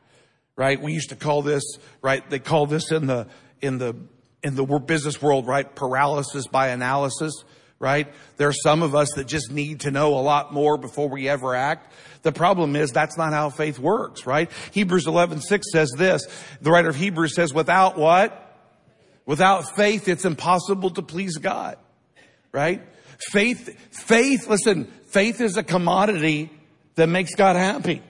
Right? 0.55 0.81
We 0.81 0.93
used 0.93 1.09
to 1.09 1.17
call 1.17 1.43
this, 1.43 1.65
right? 2.01 2.23
They 2.31 2.39
call 2.39 2.67
this 2.67 2.93
in 2.93 3.09
the, 3.09 3.27
in 3.61 3.79
the, 3.79 3.97
in 4.45 4.55
the 4.55 4.65
business 4.65 5.21
world, 5.21 5.49
right? 5.49 5.75
Paralysis 5.75 6.47
by 6.47 6.69
analysis, 6.69 7.43
right? 7.81 8.07
There 8.37 8.47
are 8.47 8.53
some 8.53 8.85
of 8.85 8.95
us 8.95 9.15
that 9.17 9.27
just 9.27 9.51
need 9.51 9.81
to 9.81 9.91
know 9.91 10.15
a 10.15 10.23
lot 10.23 10.53
more 10.53 10.79
before 10.79 11.09
we 11.09 11.29
ever 11.29 11.57
act. 11.57 11.93
The 12.23 12.31
problem 12.31 12.77
is 12.77 12.93
that's 12.93 13.19
not 13.19 13.33
how 13.33 13.51
faith 13.51 13.81
works, 13.81 14.27
right? 14.27 14.49
Hebrews 14.71 15.09
11, 15.09 15.41
6 15.41 15.73
says 15.73 15.91
this. 15.99 16.25
The 16.61 16.71
writer 16.71 16.91
of 16.91 16.95
Hebrews 16.95 17.35
says, 17.35 17.53
without 17.53 17.99
what? 17.99 18.65
Without 19.27 19.75
faith, 19.75 20.07
it's 20.07 20.25
impossible 20.25 20.91
to 20.91 21.03
please 21.03 21.37
God, 21.39 21.79
right? 22.53 22.81
Faith, 23.19 23.77
faith, 23.91 24.47
listen, 24.47 24.93
faith 25.17 25.41
is 25.41 25.57
a 25.57 25.63
commodity 25.63 26.51
that 26.97 27.09
makes 27.09 27.35
God 27.35 27.57
happy, 27.57 28.03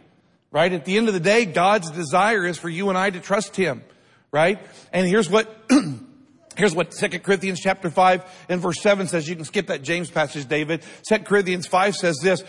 right? 0.50 0.72
At 0.72 0.84
the 0.84 0.96
end 0.96 1.06
of 1.06 1.14
the 1.14 1.20
day, 1.20 1.44
God's 1.44 1.88
desire 1.92 2.44
is 2.44 2.58
for 2.58 2.68
you 2.68 2.88
and 2.88 2.98
I 2.98 3.10
to 3.10 3.20
trust 3.20 3.54
Him, 3.54 3.84
right? 4.32 4.58
And 4.92 5.06
here's 5.06 5.30
what, 5.30 5.56
here's 6.56 6.74
what 6.74 6.90
2 6.90 7.20
Corinthians 7.20 7.60
chapter 7.60 7.90
5 7.90 8.24
and 8.48 8.60
verse 8.60 8.82
7 8.82 9.06
says. 9.06 9.28
You 9.28 9.36
can 9.36 9.44
skip 9.44 9.68
that 9.68 9.82
James 9.82 10.10
passage, 10.10 10.48
David. 10.48 10.82
2 11.08 11.18
Corinthians 11.20 11.68
5 11.68 11.94
says 11.94 12.18
this. 12.20 12.42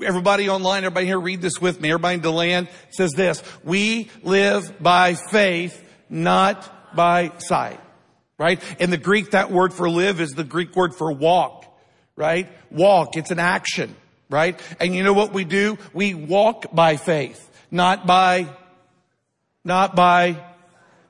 Everybody 0.00 0.48
online, 0.48 0.84
everybody 0.84 1.06
here 1.06 1.18
read 1.18 1.42
this 1.42 1.60
with 1.60 1.80
me. 1.80 1.90
Everybody 1.90 2.14
in 2.14 2.20
the 2.20 2.30
land 2.30 2.68
says 2.90 3.14
this. 3.14 3.42
We 3.64 4.10
live 4.22 4.80
by 4.80 5.14
faith, 5.14 5.82
not 6.08 6.94
by 6.94 7.32
sight 7.38 7.80
right? 8.36 8.60
In 8.80 8.90
the 8.90 8.98
Greek, 8.98 9.30
that 9.30 9.52
word 9.52 9.72
for 9.72 9.88
live 9.88 10.20
is 10.20 10.30
the 10.30 10.42
Greek 10.42 10.74
word 10.74 10.92
for 10.96 11.12
walk, 11.12 11.66
right? 12.16 12.50
Walk, 12.68 13.16
it's 13.16 13.30
an 13.30 13.38
action, 13.38 13.94
right? 14.34 14.60
And 14.80 14.96
you 14.96 15.04
know 15.04 15.12
what 15.12 15.32
we 15.32 15.44
do? 15.44 15.78
We 15.92 16.12
walk 16.12 16.74
by 16.74 16.96
faith, 16.96 17.48
not 17.70 18.04
by, 18.04 18.48
not 19.64 19.94
by, 19.94 20.44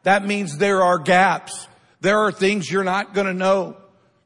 that 0.03 0.27
means 0.27 0.59
there 0.59 0.83
are 0.83 0.99
gaps. 0.99 1.67
There 2.03 2.19
are 2.19 2.31
things 2.31 2.71
you're 2.71 2.85
not 2.85 3.15
gonna 3.15 3.33
know, 3.33 3.79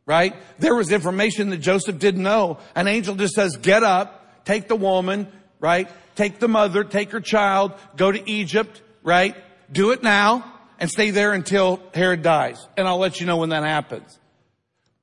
right? 0.04 0.34
There 0.58 0.74
was 0.74 0.90
information 0.90 1.50
that 1.50 1.58
Joseph 1.58 2.00
didn't 2.00 2.24
know. 2.24 2.58
An 2.74 2.88
angel 2.88 3.14
just 3.14 3.34
says, 3.34 3.56
get 3.56 3.84
up, 3.84 4.44
take 4.44 4.66
the 4.66 4.74
woman, 4.74 5.28
right? 5.60 5.88
Take 6.16 6.40
the 6.40 6.48
mother, 6.48 6.82
take 6.82 7.12
her 7.12 7.20
child, 7.20 7.74
go 7.96 8.10
to 8.10 8.28
Egypt, 8.28 8.82
right? 9.04 9.36
Do 9.70 9.92
it 9.92 10.02
now 10.02 10.44
and 10.80 10.90
stay 10.90 11.10
there 11.10 11.34
until 11.34 11.80
Herod 11.94 12.22
dies. 12.22 12.66
And 12.76 12.88
I'll 12.88 12.98
let 12.98 13.20
you 13.20 13.26
know 13.26 13.36
when 13.36 13.50
that 13.50 13.62
happens. 13.62 14.18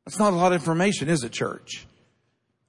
That's 0.04 0.20
not 0.20 0.34
a 0.34 0.36
lot 0.36 0.52
of 0.52 0.60
information, 0.60 1.08
is 1.08 1.24
it, 1.24 1.32
church? 1.32 1.88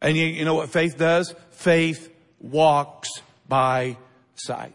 And 0.00 0.16
you, 0.16 0.26
you 0.26 0.44
know 0.44 0.54
what 0.54 0.70
faith 0.70 0.98
does? 0.98 1.34
Faith 1.50 2.12
walks 2.40 3.08
by 3.48 3.96
sight. 4.34 4.74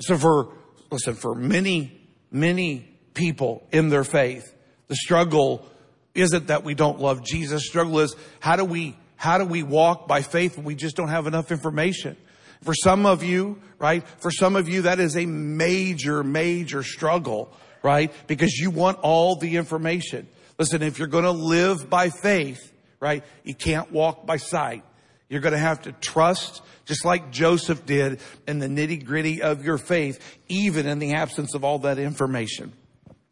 So 0.00 0.16
for, 0.16 0.48
listen, 0.90 1.14
for 1.14 1.34
many, 1.34 2.00
many 2.30 2.88
people 3.14 3.66
in 3.72 3.88
their 3.88 4.04
faith, 4.04 4.54
the 4.86 4.96
struggle 4.96 5.66
isn't 6.14 6.48
that 6.48 6.64
we 6.64 6.74
don't 6.74 7.00
love 7.00 7.24
Jesus. 7.24 7.66
Struggle 7.66 8.00
is 8.00 8.14
how 8.40 8.56
do 8.56 8.64
we, 8.64 8.96
how 9.16 9.38
do 9.38 9.44
we 9.44 9.62
walk 9.62 10.06
by 10.06 10.22
faith 10.22 10.56
when 10.56 10.64
we 10.64 10.74
just 10.74 10.96
don't 10.96 11.08
have 11.08 11.26
enough 11.26 11.50
information? 11.50 12.16
For 12.62 12.74
some 12.74 13.06
of 13.06 13.22
you, 13.22 13.60
right? 13.78 14.06
For 14.18 14.30
some 14.30 14.56
of 14.56 14.68
you, 14.68 14.82
that 14.82 14.98
is 14.98 15.16
a 15.16 15.26
major, 15.26 16.24
major 16.24 16.82
struggle, 16.82 17.52
right? 17.82 18.12
Because 18.26 18.54
you 18.54 18.70
want 18.70 18.98
all 19.00 19.36
the 19.36 19.56
information. 19.56 20.28
Listen, 20.58 20.82
if 20.82 20.98
you're 20.98 21.08
going 21.08 21.24
to 21.24 21.30
live 21.30 21.88
by 21.88 22.10
faith, 22.10 22.72
right? 23.00 23.24
You 23.44 23.54
can't 23.54 23.90
walk 23.92 24.26
by 24.26 24.36
sight. 24.36 24.84
You're 25.28 25.40
going 25.40 25.52
to 25.52 25.58
have 25.58 25.82
to 25.82 25.92
trust, 25.92 26.62
just 26.86 27.04
like 27.04 27.30
Joseph 27.30 27.84
did, 27.84 28.20
in 28.46 28.58
the 28.58 28.66
nitty 28.66 29.04
gritty 29.04 29.42
of 29.42 29.64
your 29.64 29.78
faith, 29.78 30.38
even 30.48 30.86
in 30.86 30.98
the 30.98 31.14
absence 31.14 31.54
of 31.54 31.64
all 31.64 31.80
that 31.80 31.98
information. 31.98 32.72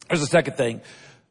There's 0.09 0.23
a 0.23 0.27
second 0.27 0.57
thing 0.57 0.83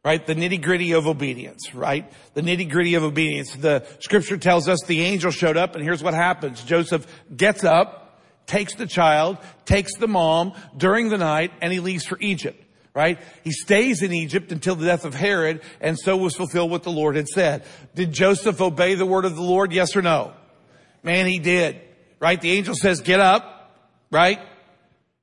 right? 0.05 0.23
The 0.23 0.35
nitty 0.35 0.61
gritty 0.61 0.91
of 0.91 1.07
obedience, 1.07 1.73
right? 1.73 2.09
The 2.35 2.41
nitty 2.41 2.69
gritty 2.69 2.93
of 2.93 3.03
obedience. 3.03 3.55
The 3.55 3.83
scripture 3.99 4.37
tells 4.37 4.69
us 4.69 4.79
the 4.85 5.01
angel 5.01 5.31
showed 5.31 5.57
up 5.57 5.73
and 5.73 5.83
here's 5.83 6.03
what 6.03 6.13
happens. 6.13 6.63
Joseph 6.63 7.07
gets 7.35 7.63
up, 7.63 8.21
takes 8.45 8.75
the 8.75 8.85
child, 8.85 9.39
takes 9.65 9.97
the 9.97 10.07
mom 10.07 10.53
during 10.77 11.09
the 11.09 11.17
night 11.17 11.51
and 11.59 11.73
he 11.73 11.79
leaves 11.79 12.05
for 12.05 12.19
Egypt, 12.21 12.63
right? 12.95 13.19
He 13.43 13.51
stays 13.51 14.01
in 14.01 14.13
Egypt 14.13 14.51
until 14.51 14.75
the 14.75 14.85
death 14.85 15.05
of 15.05 15.13
Herod 15.13 15.61
and 15.81 15.99
so 15.99 16.17
was 16.17 16.35
fulfilled 16.35 16.71
what 16.71 16.83
the 16.83 16.91
Lord 16.91 17.17
had 17.17 17.27
said. 17.27 17.63
Did 17.93 18.13
Joseph 18.13 18.61
obey 18.61 18.95
the 18.95 19.05
word 19.05 19.25
of 19.25 19.35
the 19.35 19.43
Lord? 19.43 19.73
Yes 19.73 19.95
or 19.95 20.01
no? 20.01 20.33
Man, 21.03 21.27
he 21.27 21.37
did, 21.37 21.79
right? 22.19 22.39
The 22.39 22.51
angel 22.53 22.73
says, 22.73 23.01
get 23.01 23.19
up, 23.19 23.71
right? 24.09 24.39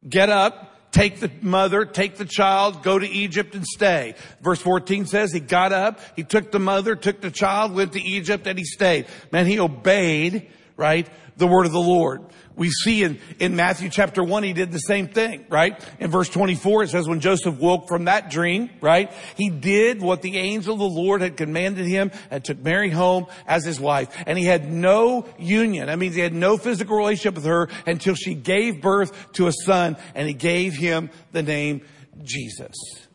Get 0.06 0.28
up, 0.28 0.92
take 0.92 1.18
the 1.18 1.30
mother, 1.40 1.86
take 1.86 2.16
the 2.16 2.26
child, 2.26 2.82
go 2.82 2.98
to 2.98 3.08
Egypt 3.08 3.54
and 3.54 3.66
stay. 3.66 4.14
Verse 4.42 4.60
14 4.60 5.06
says 5.06 5.32
he 5.32 5.40
got 5.40 5.72
up, 5.72 5.98
he 6.14 6.24
took 6.24 6.52
the 6.52 6.60
mother, 6.60 6.94
took 6.94 7.22
the 7.22 7.30
child, 7.30 7.74
went 7.74 7.94
to 7.94 8.02
Egypt 8.02 8.46
and 8.46 8.58
he 8.58 8.64
stayed. 8.64 9.06
Man, 9.32 9.46
he 9.46 9.58
obeyed, 9.58 10.50
right? 10.82 11.08
The 11.36 11.46
word 11.46 11.64
of 11.64 11.70
the 11.70 11.78
Lord. 11.78 12.24
We 12.56 12.68
see 12.70 13.04
in, 13.04 13.20
in 13.38 13.54
Matthew 13.54 13.88
chapter 13.88 14.22
1, 14.22 14.42
he 14.42 14.52
did 14.52 14.72
the 14.72 14.78
same 14.78 15.06
thing, 15.06 15.46
right? 15.48 15.80
In 16.00 16.10
verse 16.10 16.28
24, 16.28 16.82
it 16.82 16.90
says 16.90 17.08
when 17.08 17.20
Joseph 17.20 17.56
woke 17.56 17.86
from 17.86 18.06
that 18.06 18.30
dream, 18.30 18.68
right? 18.80 19.12
He 19.36 19.48
did 19.48 20.02
what 20.02 20.22
the 20.22 20.36
angel 20.36 20.74
of 20.74 20.80
the 20.80 20.84
Lord 20.84 21.20
had 21.20 21.36
commanded 21.36 21.86
him 21.86 22.10
and 22.32 22.44
took 22.44 22.58
Mary 22.58 22.90
home 22.90 23.26
as 23.46 23.64
his 23.64 23.78
wife. 23.78 24.08
And 24.26 24.36
he 24.36 24.44
had 24.44 24.72
no 24.72 25.24
union. 25.38 25.86
That 25.86 26.00
means 26.00 26.16
he 26.16 26.20
had 26.20 26.34
no 26.34 26.56
physical 26.56 26.96
relationship 26.96 27.36
with 27.36 27.44
her 27.44 27.68
until 27.86 28.16
she 28.16 28.34
gave 28.34 28.82
birth 28.82 29.32
to 29.34 29.46
a 29.46 29.52
son 29.52 29.96
and 30.16 30.26
he 30.26 30.34
gave 30.34 30.74
him 30.74 31.10
the 31.30 31.44
name 31.44 31.82
Jesus, 32.24 32.74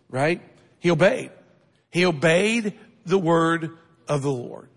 right? 0.09 0.41
He 0.79 0.89
obeyed. 0.89 1.31
He 1.91 2.05
obeyed 2.05 2.79
the 3.05 3.19
word 3.19 3.77
of 4.07 4.21
the 4.21 4.31
Lord. 4.31 4.69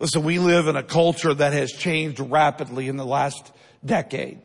Listen, 0.00 0.24
we 0.24 0.38
live 0.38 0.66
in 0.66 0.76
a 0.76 0.82
culture 0.82 1.34
that 1.34 1.52
has 1.52 1.70
changed 1.70 2.18
rapidly 2.20 2.88
in 2.88 2.96
the 2.96 3.04
last 3.04 3.52
decade, 3.84 4.40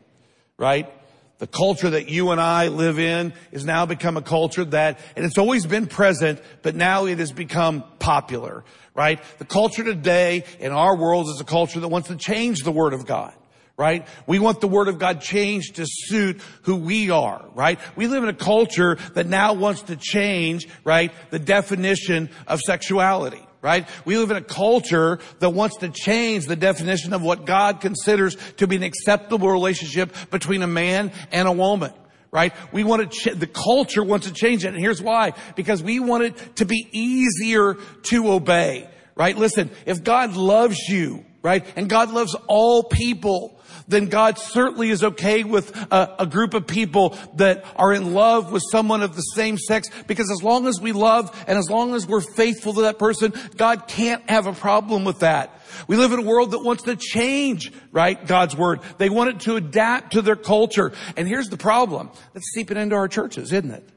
right? 0.58 0.92
The 1.38 1.46
culture 1.46 1.88
that 1.88 2.10
you 2.10 2.30
and 2.30 2.38
I 2.38 2.68
live 2.68 2.98
in 2.98 3.32
has 3.52 3.64
now 3.64 3.86
become 3.86 4.18
a 4.18 4.22
culture 4.22 4.66
that, 4.66 5.00
and 5.16 5.24
it's 5.24 5.38
always 5.38 5.64
been 5.64 5.86
present, 5.86 6.42
but 6.60 6.74
now 6.74 7.06
it 7.06 7.18
has 7.20 7.32
become 7.32 7.84
popular, 7.98 8.64
right? 8.94 9.18
The 9.38 9.46
culture 9.46 9.82
today 9.82 10.44
in 10.60 10.72
our 10.72 10.94
world 10.94 11.26
is 11.28 11.40
a 11.40 11.44
culture 11.44 11.80
that 11.80 11.88
wants 11.88 12.08
to 12.08 12.16
change 12.16 12.58
the 12.62 12.72
Word 12.72 12.92
of 12.92 13.06
God 13.06 13.34
right? 13.78 14.08
We 14.26 14.38
want 14.38 14.62
the 14.62 14.68
Word 14.68 14.88
of 14.88 14.98
God 14.98 15.20
changed 15.20 15.76
to 15.76 15.84
suit 15.86 16.40
who 16.62 16.76
we 16.76 17.10
are, 17.10 17.44
right? 17.52 17.78
We 17.94 18.06
live 18.06 18.22
in 18.22 18.30
a 18.30 18.34
culture 18.34 18.94
that 19.12 19.26
now 19.26 19.52
wants 19.52 19.82
to 19.82 19.96
change, 19.96 20.66
right, 20.82 21.12
the 21.28 21.38
definition 21.38 22.30
of 22.46 22.60
sexuality 22.60 23.45
right? 23.62 23.88
We 24.04 24.16
live 24.18 24.30
in 24.30 24.36
a 24.36 24.42
culture 24.42 25.18
that 25.40 25.50
wants 25.50 25.78
to 25.78 25.88
change 25.88 26.46
the 26.46 26.56
definition 26.56 27.12
of 27.12 27.22
what 27.22 27.44
God 27.44 27.80
considers 27.80 28.36
to 28.58 28.66
be 28.66 28.76
an 28.76 28.82
acceptable 28.82 29.50
relationship 29.50 30.14
between 30.30 30.62
a 30.62 30.66
man 30.66 31.12
and 31.32 31.48
a 31.48 31.52
woman. 31.52 31.92
Right? 32.32 32.52
We 32.70 32.84
want 32.84 33.10
to, 33.10 33.30
ch- 33.30 33.34
the 33.34 33.46
culture 33.46 34.02
wants 34.02 34.26
to 34.26 34.32
change 34.32 34.64
it. 34.64 34.68
And 34.68 34.78
here's 34.78 35.00
why. 35.00 35.32
Because 35.54 35.82
we 35.82 36.00
want 36.00 36.24
it 36.24 36.56
to 36.56 36.66
be 36.66 36.86
easier 36.92 37.76
to 38.10 38.32
obey. 38.32 38.90
Right? 39.14 39.36
Listen, 39.36 39.70
if 39.86 40.04
God 40.04 40.36
loves 40.36 40.78
you, 40.88 41.24
right? 41.46 41.64
And 41.76 41.88
God 41.88 42.10
loves 42.10 42.34
all 42.48 42.82
people, 42.82 43.55
then 43.88 44.06
God 44.06 44.38
certainly 44.38 44.90
is 44.90 45.04
okay 45.04 45.44
with 45.44 45.74
a, 45.92 46.16
a, 46.20 46.26
group 46.26 46.54
of 46.54 46.66
people 46.66 47.16
that 47.34 47.64
are 47.76 47.92
in 47.92 48.14
love 48.14 48.52
with 48.52 48.62
someone 48.70 49.02
of 49.02 49.14
the 49.14 49.22
same 49.22 49.58
sex 49.58 49.88
because 50.06 50.30
as 50.30 50.42
long 50.42 50.66
as 50.66 50.80
we 50.80 50.92
love 50.92 51.34
and 51.46 51.56
as 51.58 51.70
long 51.70 51.94
as 51.94 52.06
we're 52.06 52.20
faithful 52.20 52.74
to 52.74 52.82
that 52.82 52.98
person, 52.98 53.32
God 53.56 53.86
can't 53.86 54.28
have 54.28 54.46
a 54.46 54.52
problem 54.52 55.04
with 55.04 55.20
that. 55.20 55.60
We 55.88 55.96
live 55.96 56.12
in 56.12 56.20
a 56.20 56.22
world 56.22 56.52
that 56.52 56.60
wants 56.60 56.84
to 56.84 56.96
change, 56.96 57.72
right? 57.92 58.24
God's 58.26 58.56
word. 58.56 58.80
They 58.98 59.08
want 59.08 59.30
it 59.30 59.40
to 59.40 59.56
adapt 59.56 60.12
to 60.12 60.22
their 60.22 60.36
culture. 60.36 60.92
And 61.16 61.28
here's 61.28 61.48
the 61.48 61.56
problem. 61.56 62.10
That's 62.32 62.46
seeping 62.54 62.76
into 62.76 62.96
our 62.96 63.08
churches, 63.08 63.52
isn't 63.52 63.70
it? 63.70 63.88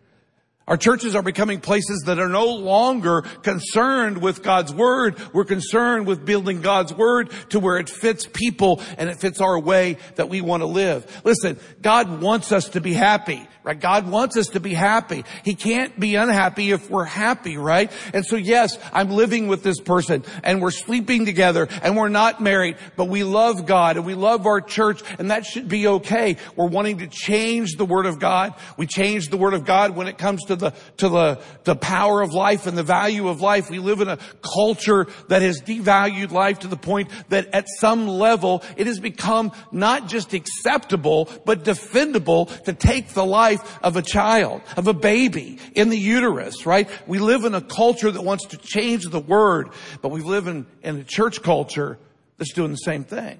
Our 0.70 0.78
churches 0.78 1.16
are 1.16 1.24
becoming 1.24 1.60
places 1.60 2.04
that 2.06 2.20
are 2.20 2.30
no 2.30 2.54
longer 2.54 3.24
concerned 3.42 4.22
with 4.22 4.44
God's 4.44 4.72
Word. 4.72 5.18
We're 5.34 5.44
concerned 5.44 6.06
with 6.06 6.24
building 6.24 6.62
God's 6.62 6.94
Word 6.94 7.32
to 7.50 7.60
where 7.60 7.80
it 7.80 7.90
fits 7.90 8.28
people 8.32 8.82
and 9.00 9.10
it 9.10 9.20
fits 9.20 9.42
our 9.42 9.60
way 9.60 9.98
that 10.16 10.30
we 10.30 10.42
want 10.42 10.62
to 10.62 10.68
live. 10.68 11.22
Listen, 11.26 11.60
God 11.82 12.22
wants 12.22 12.52
us 12.52 12.70
to 12.70 12.82
be 12.82 12.94
happy. 12.94 13.48
Right? 13.62 13.78
God 13.80 14.10
wants 14.10 14.38
us 14.38 14.48
to 14.48 14.62
be 14.62 14.74
happy. 14.74 15.26
He 15.44 15.54
can't 15.54 16.00
be 16.00 16.16
unhappy 16.16 16.72
if 16.72 16.90
we're 16.90 17.04
happy, 17.04 17.58
right? 17.58 17.92
And 18.14 18.26
so 18.26 18.38
yes, 18.38 18.80
I'm 18.94 19.10
living 19.12 19.48
with 19.48 19.64
this 19.64 19.82
person 19.82 20.24
and 20.44 20.62
we're 20.62 20.72
sleeping 20.72 21.26
together 21.26 21.68
and 21.84 21.98
we're 21.98 22.08
not 22.08 22.42
married, 22.42 22.78
but 22.96 23.10
we 23.10 23.24
love 23.24 23.66
God 23.66 23.98
and 23.98 24.06
we 24.06 24.16
love 24.16 24.48
our 24.48 24.62
church 24.62 25.04
and 25.20 25.30
that 25.30 25.46
should 25.46 25.68
be 25.68 25.88
okay. 25.88 26.38
We're 26.56 26.68
wanting 26.68 27.00
to 27.00 27.08
change 27.08 27.76
the 27.76 27.86
Word 27.86 28.06
of 28.06 28.18
God. 28.18 28.54
We 28.78 28.88
change 28.88 29.28
the 29.28 29.38
Word 29.38 29.54
of 29.54 29.66
God 29.66 29.94
when 29.94 30.08
it 30.08 30.18
comes 30.18 30.46
to 30.46 30.56
the, 30.60 30.74
to 30.98 31.10
the, 31.10 31.42
the 31.64 31.76
power 31.76 32.22
of 32.22 32.34
life 32.34 32.68
and 32.68 32.78
the 32.78 32.84
value 32.84 33.28
of 33.28 33.42
life. 33.42 33.70
We 33.70 33.80
live 33.80 34.02
in 34.02 34.08
a 34.08 34.18
culture 34.42 35.08
that 35.28 35.42
has 35.42 35.62
devalued 35.62 36.32
life 36.32 36.60
to 36.60 36.68
the 36.68 36.78
point 36.78 37.10
that 37.30 37.48
at 37.54 37.66
some 37.68 38.08
level 38.08 38.64
it 38.78 38.88
has 38.88 39.00
become 39.00 39.52
not 39.72 40.08
just 40.08 40.34
acceptable, 40.34 41.30
but 41.46 41.64
defendable 41.64 42.48
to 42.64 42.74
take 42.74 43.10
the 43.10 43.26
life 43.26 43.80
of 43.84 43.96
a 43.96 44.02
child, 44.02 44.62
of 44.78 44.88
a 44.88 44.94
baby 44.94 45.60
in 45.74 45.90
the 45.90 45.98
uterus, 45.98 46.66
right? 46.66 46.90
We 47.08 47.20
live 47.20 47.46
in 47.46 47.56
a 47.56 47.62
culture 47.62 48.12
that 48.12 48.22
wants 48.22 48.46
to 48.48 48.58
change 48.58 49.06
the 49.06 49.20
word, 49.20 49.70
but 50.02 50.10
we 50.10 50.22
live 50.22 50.48
in, 50.48 50.66
in 50.84 50.98
a 50.98 51.04
church 51.04 51.42
culture 51.42 51.98
that's 52.38 52.54
doing 52.54 52.72
the 52.72 52.78
same 52.78 53.04
thing. 53.04 53.40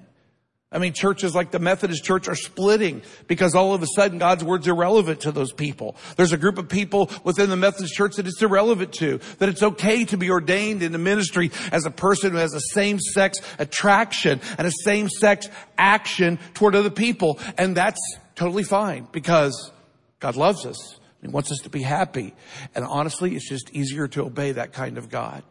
I 0.72 0.78
mean, 0.78 0.92
churches 0.92 1.34
like 1.34 1.50
the 1.50 1.58
Methodist 1.58 2.04
Church 2.04 2.28
are 2.28 2.36
splitting 2.36 3.02
because 3.26 3.56
all 3.56 3.74
of 3.74 3.82
a 3.82 3.88
sudden 3.96 4.18
God's 4.18 4.44
word's 4.44 4.68
irrelevant 4.68 5.22
to 5.22 5.32
those 5.32 5.52
people. 5.52 5.96
There's 6.16 6.32
a 6.32 6.38
group 6.38 6.58
of 6.58 6.68
people 6.68 7.10
within 7.24 7.50
the 7.50 7.56
Methodist 7.56 7.94
Church 7.94 8.14
that 8.16 8.26
it's 8.28 8.40
irrelevant 8.40 8.92
to, 8.94 9.18
that 9.38 9.48
it's 9.48 9.64
okay 9.64 10.04
to 10.04 10.16
be 10.16 10.30
ordained 10.30 10.84
in 10.84 10.92
the 10.92 10.98
ministry 10.98 11.50
as 11.72 11.86
a 11.86 11.90
person 11.90 12.30
who 12.30 12.36
has 12.36 12.54
a 12.54 12.60
same-sex 12.60 13.40
attraction 13.58 14.40
and 14.58 14.66
a 14.66 14.70
same-sex 14.84 15.48
action 15.76 16.38
toward 16.54 16.76
other 16.76 16.90
people. 16.90 17.40
And 17.58 17.76
that's 17.76 18.00
totally 18.36 18.64
fine 18.64 19.08
because 19.10 19.72
God 20.20 20.36
loves 20.36 20.66
us. 20.66 21.00
He 21.20 21.26
wants 21.26 21.50
us 21.50 21.58
to 21.64 21.68
be 21.68 21.82
happy. 21.82 22.32
And 22.76 22.84
honestly, 22.84 23.34
it's 23.34 23.48
just 23.48 23.70
easier 23.72 24.06
to 24.08 24.22
obey 24.22 24.52
that 24.52 24.72
kind 24.72 24.98
of 24.98 25.08
God. 25.08 25.42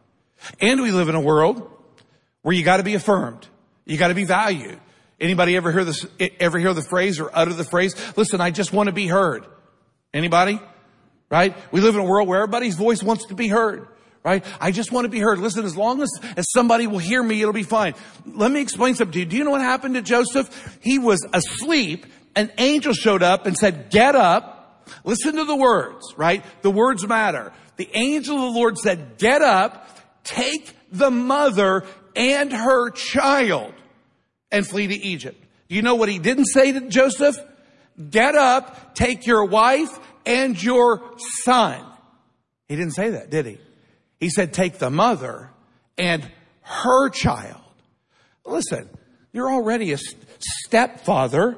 And 0.62 0.80
we 0.80 0.92
live 0.92 1.10
in 1.10 1.14
a 1.14 1.20
world 1.20 1.70
where 2.40 2.54
you 2.54 2.64
gotta 2.64 2.82
be 2.82 2.94
affirmed. 2.94 3.46
You 3.84 3.98
gotta 3.98 4.14
be 4.14 4.24
valued. 4.24 4.80
Anybody 5.20 5.56
ever 5.56 5.70
hear 5.70 5.84
this, 5.84 6.06
ever 6.38 6.58
hear 6.58 6.72
the 6.72 6.82
phrase 6.82 7.20
or 7.20 7.30
utter 7.32 7.52
the 7.52 7.64
phrase? 7.64 7.94
Listen, 8.16 8.40
I 8.40 8.50
just 8.50 8.72
want 8.72 8.88
to 8.88 8.92
be 8.92 9.06
heard. 9.06 9.46
Anybody? 10.14 10.60
Right? 11.30 11.56
We 11.70 11.80
live 11.80 11.94
in 11.94 12.00
a 12.00 12.04
world 12.04 12.26
where 12.26 12.38
everybody's 12.38 12.74
voice 12.74 13.02
wants 13.02 13.26
to 13.26 13.34
be 13.34 13.48
heard. 13.48 13.86
Right? 14.22 14.44
I 14.60 14.70
just 14.70 14.92
want 14.92 15.06
to 15.06 15.08
be 15.08 15.20
heard. 15.20 15.38
Listen, 15.38 15.64
as 15.64 15.76
long 15.76 16.02
as, 16.02 16.10
as 16.36 16.50
somebody 16.50 16.86
will 16.86 16.98
hear 16.98 17.22
me, 17.22 17.40
it'll 17.40 17.54
be 17.54 17.62
fine. 17.62 17.94
Let 18.26 18.50
me 18.50 18.60
explain 18.60 18.94
something 18.94 19.12
to 19.12 19.18
you. 19.20 19.24
Do 19.24 19.36
you 19.36 19.44
know 19.44 19.50
what 19.50 19.62
happened 19.62 19.94
to 19.94 20.02
Joseph? 20.02 20.78
He 20.82 20.98
was 20.98 21.26
asleep. 21.32 22.06
An 22.36 22.50
angel 22.58 22.92
showed 22.92 23.22
up 23.22 23.46
and 23.46 23.56
said, 23.56 23.90
get 23.90 24.14
up 24.14 24.60
Listen 25.04 25.36
to 25.36 25.44
the 25.44 25.56
words, 25.56 26.14
right? 26.16 26.44
The 26.62 26.70
words 26.70 27.06
matter. 27.06 27.52
The 27.76 27.88
angel 27.94 28.36
of 28.36 28.52
the 28.52 28.58
Lord 28.58 28.78
said, 28.78 29.18
get 29.18 29.42
up, 29.42 29.88
take 30.24 30.74
the 30.90 31.10
mother 31.10 31.84
and 32.16 32.52
her 32.52 32.90
child 32.90 33.72
and 34.50 34.66
flee 34.66 34.86
to 34.86 34.94
Egypt. 34.94 35.42
Do 35.68 35.74
you 35.76 35.82
know 35.82 35.94
what 35.94 36.08
he 36.08 36.18
didn't 36.18 36.46
say 36.46 36.72
to 36.72 36.88
Joseph? 36.88 37.36
Get 38.10 38.34
up, 38.34 38.94
take 38.94 39.26
your 39.26 39.44
wife 39.44 39.98
and 40.26 40.60
your 40.60 41.02
son. 41.18 41.84
He 42.68 42.76
didn't 42.76 42.94
say 42.94 43.10
that, 43.10 43.30
did 43.30 43.46
he? 43.46 43.58
He 44.18 44.30
said, 44.30 44.52
take 44.52 44.78
the 44.78 44.90
mother 44.90 45.50
and 45.98 46.28
her 46.62 47.08
child. 47.10 47.60
Listen, 48.44 48.88
you're 49.32 49.50
already 49.50 49.92
a 49.92 49.98
stepfather 50.38 51.56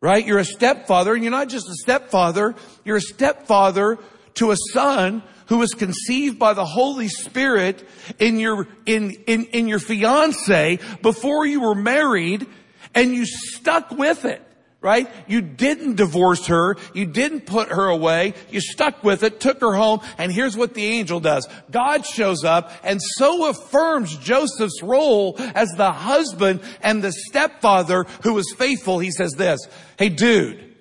right? 0.00 0.26
You're 0.26 0.38
a 0.38 0.44
stepfather 0.44 1.14
and 1.14 1.24
you're 1.24 1.32
not 1.32 1.48
just 1.48 1.68
a 1.68 1.74
stepfather, 1.74 2.54
you're 2.84 2.98
a 2.98 3.00
stepfather 3.00 3.98
to 4.34 4.50
a 4.50 4.56
son 4.72 5.22
who 5.46 5.58
was 5.58 5.72
conceived 5.72 6.38
by 6.38 6.54
the 6.54 6.64
Holy 6.64 7.08
Spirit 7.08 7.86
in 8.18 8.38
your, 8.38 8.68
in, 8.84 9.12
in, 9.26 9.44
in 9.46 9.68
your 9.68 9.78
fiance 9.78 10.78
before 11.02 11.46
you 11.46 11.60
were 11.60 11.74
married 11.74 12.46
and 12.94 13.14
you 13.14 13.26
stuck 13.26 13.90
with 13.90 14.24
it 14.24 14.42
right? 14.86 15.10
You 15.26 15.40
didn't 15.40 15.96
divorce 15.96 16.46
her. 16.46 16.76
You 16.94 17.06
didn't 17.06 17.44
put 17.44 17.70
her 17.70 17.86
away. 17.86 18.34
You 18.50 18.60
stuck 18.60 19.02
with 19.02 19.24
it, 19.24 19.40
took 19.40 19.60
her 19.60 19.74
home, 19.74 20.00
and 20.16 20.30
here's 20.30 20.56
what 20.56 20.74
the 20.74 20.84
angel 20.84 21.18
does. 21.18 21.48
God 21.72 22.06
shows 22.06 22.44
up 22.44 22.70
and 22.84 23.00
so 23.02 23.50
affirms 23.50 24.16
Joseph's 24.18 24.82
role 24.84 25.34
as 25.56 25.70
the 25.70 25.90
husband 25.90 26.60
and 26.82 27.02
the 27.02 27.10
stepfather 27.10 28.04
who 28.22 28.34
was 28.34 28.54
faithful. 28.56 29.00
He 29.00 29.10
says 29.10 29.32
this, 29.32 29.58
hey 29.98 30.08
dude, 30.08 30.76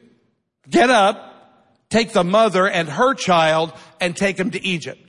get 0.69 0.91
up, 0.91 1.34
take 1.89 2.13
the 2.13 2.23
mother 2.23 2.67
and 2.67 2.89
her 2.89 3.13
child 3.13 3.73
and 3.99 4.15
take 4.15 4.37
them 4.37 4.51
to 4.51 4.65
Egypt. 4.65 5.01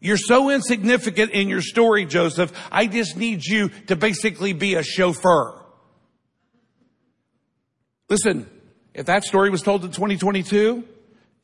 You're 0.00 0.16
so 0.16 0.48
insignificant 0.48 1.32
in 1.32 1.48
your 1.48 1.60
story, 1.60 2.06
Joseph. 2.06 2.52
I 2.72 2.86
just 2.86 3.16
need 3.16 3.44
you 3.44 3.68
to 3.88 3.96
basically 3.96 4.54
be 4.54 4.74
a 4.74 4.82
chauffeur. 4.82 5.54
Listen, 8.08 8.48
if 8.94 9.06
that 9.06 9.24
story 9.24 9.50
was 9.50 9.62
told 9.62 9.84
in 9.84 9.90
2022, 9.90 10.84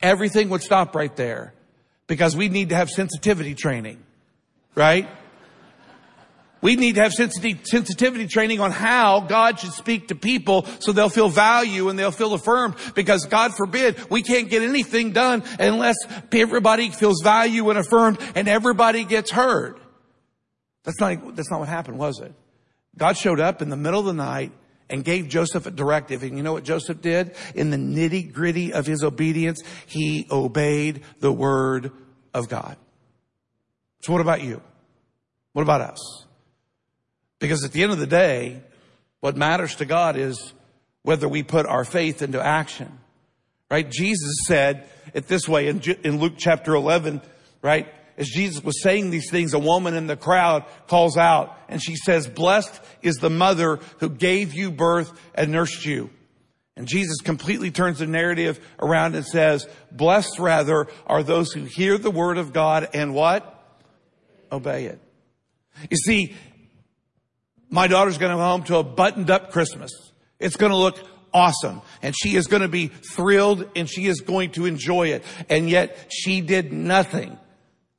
everything 0.00 0.48
would 0.48 0.62
stop 0.62 0.96
right 0.96 1.14
there 1.16 1.52
because 2.06 2.34
we 2.34 2.48
need 2.48 2.70
to 2.70 2.76
have 2.76 2.88
sensitivity 2.88 3.54
training, 3.54 4.02
right? 4.74 5.08
We 6.66 6.74
need 6.74 6.96
to 6.96 7.02
have 7.02 7.12
sensitivity 7.12 8.26
training 8.26 8.58
on 8.58 8.72
how 8.72 9.20
God 9.20 9.60
should 9.60 9.70
speak 9.70 10.08
to 10.08 10.16
people 10.16 10.66
so 10.80 10.90
they'll 10.90 11.08
feel 11.08 11.28
value 11.28 11.88
and 11.88 11.96
they'll 11.96 12.10
feel 12.10 12.34
affirmed 12.34 12.74
because 12.96 13.24
God 13.26 13.54
forbid 13.54 14.10
we 14.10 14.24
can't 14.24 14.50
get 14.50 14.62
anything 14.62 15.12
done 15.12 15.44
unless 15.60 15.94
everybody 16.32 16.90
feels 16.90 17.22
value 17.22 17.70
and 17.70 17.78
affirmed 17.78 18.18
and 18.34 18.48
everybody 18.48 19.04
gets 19.04 19.30
heard. 19.30 19.78
That's 20.82 20.98
not, 20.98 21.36
that's 21.36 21.52
not 21.52 21.60
what 21.60 21.68
happened, 21.68 22.00
was 22.00 22.18
it? 22.18 22.34
God 22.98 23.16
showed 23.16 23.38
up 23.38 23.62
in 23.62 23.68
the 23.68 23.76
middle 23.76 24.00
of 24.00 24.06
the 24.06 24.12
night 24.12 24.50
and 24.90 25.04
gave 25.04 25.28
Joseph 25.28 25.66
a 25.66 25.70
directive. 25.70 26.24
And 26.24 26.36
you 26.36 26.42
know 26.42 26.54
what 26.54 26.64
Joseph 26.64 27.00
did? 27.00 27.36
In 27.54 27.70
the 27.70 27.76
nitty 27.76 28.32
gritty 28.32 28.72
of 28.72 28.86
his 28.86 29.04
obedience, 29.04 29.62
he 29.86 30.26
obeyed 30.32 31.04
the 31.20 31.30
word 31.30 31.92
of 32.34 32.48
God. 32.48 32.76
So 34.00 34.12
what 34.12 34.20
about 34.20 34.42
you? 34.42 34.60
What 35.52 35.62
about 35.62 35.80
us? 35.80 36.25
Because 37.38 37.64
at 37.64 37.72
the 37.72 37.82
end 37.82 37.92
of 37.92 37.98
the 37.98 38.06
day, 38.06 38.62
what 39.20 39.36
matters 39.36 39.76
to 39.76 39.84
God 39.84 40.16
is 40.16 40.52
whether 41.02 41.28
we 41.28 41.42
put 41.42 41.66
our 41.66 41.84
faith 41.84 42.22
into 42.22 42.44
action. 42.44 42.98
Right? 43.70 43.88
Jesus 43.90 44.44
said 44.46 44.88
it 45.14 45.26
this 45.28 45.48
way 45.48 45.68
in, 45.68 45.80
in 46.04 46.18
Luke 46.18 46.34
chapter 46.36 46.74
11, 46.74 47.20
right? 47.62 47.92
As 48.16 48.28
Jesus 48.28 48.62
was 48.64 48.82
saying 48.82 49.10
these 49.10 49.30
things, 49.30 49.52
a 49.52 49.58
woman 49.58 49.94
in 49.94 50.06
the 50.06 50.16
crowd 50.16 50.64
calls 50.86 51.16
out 51.16 51.56
and 51.68 51.82
she 51.82 51.96
says, 51.96 52.28
blessed 52.28 52.80
is 53.02 53.16
the 53.16 53.30
mother 53.30 53.80
who 53.98 54.08
gave 54.08 54.54
you 54.54 54.70
birth 54.70 55.12
and 55.34 55.52
nursed 55.52 55.84
you. 55.84 56.10
And 56.76 56.86
Jesus 56.86 57.18
completely 57.22 57.70
turns 57.70 57.98
the 57.98 58.06
narrative 58.06 58.60
around 58.80 59.14
and 59.14 59.24
says, 59.24 59.66
blessed 59.90 60.38
rather 60.38 60.88
are 61.06 61.22
those 61.22 61.52
who 61.52 61.64
hear 61.64 61.98
the 61.98 62.10
word 62.10 62.38
of 62.38 62.52
God 62.52 62.88
and 62.94 63.14
what? 63.14 63.52
Obey 64.52 64.86
it. 64.86 65.00
You 65.90 65.96
see, 65.96 66.34
my 67.70 67.86
daughter's 67.86 68.18
going 68.18 68.30
to 68.30 68.36
go 68.36 68.42
home 68.42 68.62
to 68.64 68.76
a 68.76 68.84
buttoned 68.84 69.30
up 69.30 69.50
Christmas. 69.50 69.90
It's 70.38 70.56
going 70.56 70.70
to 70.70 70.76
look 70.76 70.98
awesome. 71.32 71.82
And 72.02 72.14
she 72.16 72.36
is 72.36 72.46
going 72.46 72.62
to 72.62 72.68
be 72.68 72.88
thrilled 72.88 73.68
and 73.76 73.88
she 73.88 74.06
is 74.06 74.20
going 74.20 74.52
to 74.52 74.66
enjoy 74.66 75.08
it. 75.08 75.24
And 75.48 75.68
yet 75.68 76.10
she 76.10 76.40
did 76.40 76.72
nothing, 76.72 77.38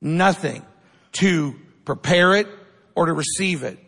nothing 0.00 0.64
to 1.12 1.54
prepare 1.84 2.34
it 2.34 2.48
or 2.94 3.06
to 3.06 3.12
receive 3.12 3.62
it. 3.62 3.78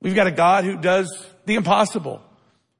We've 0.00 0.14
got 0.14 0.26
a 0.26 0.32
God 0.32 0.64
who 0.64 0.78
does 0.78 1.26
the 1.46 1.54
impossible. 1.54 2.22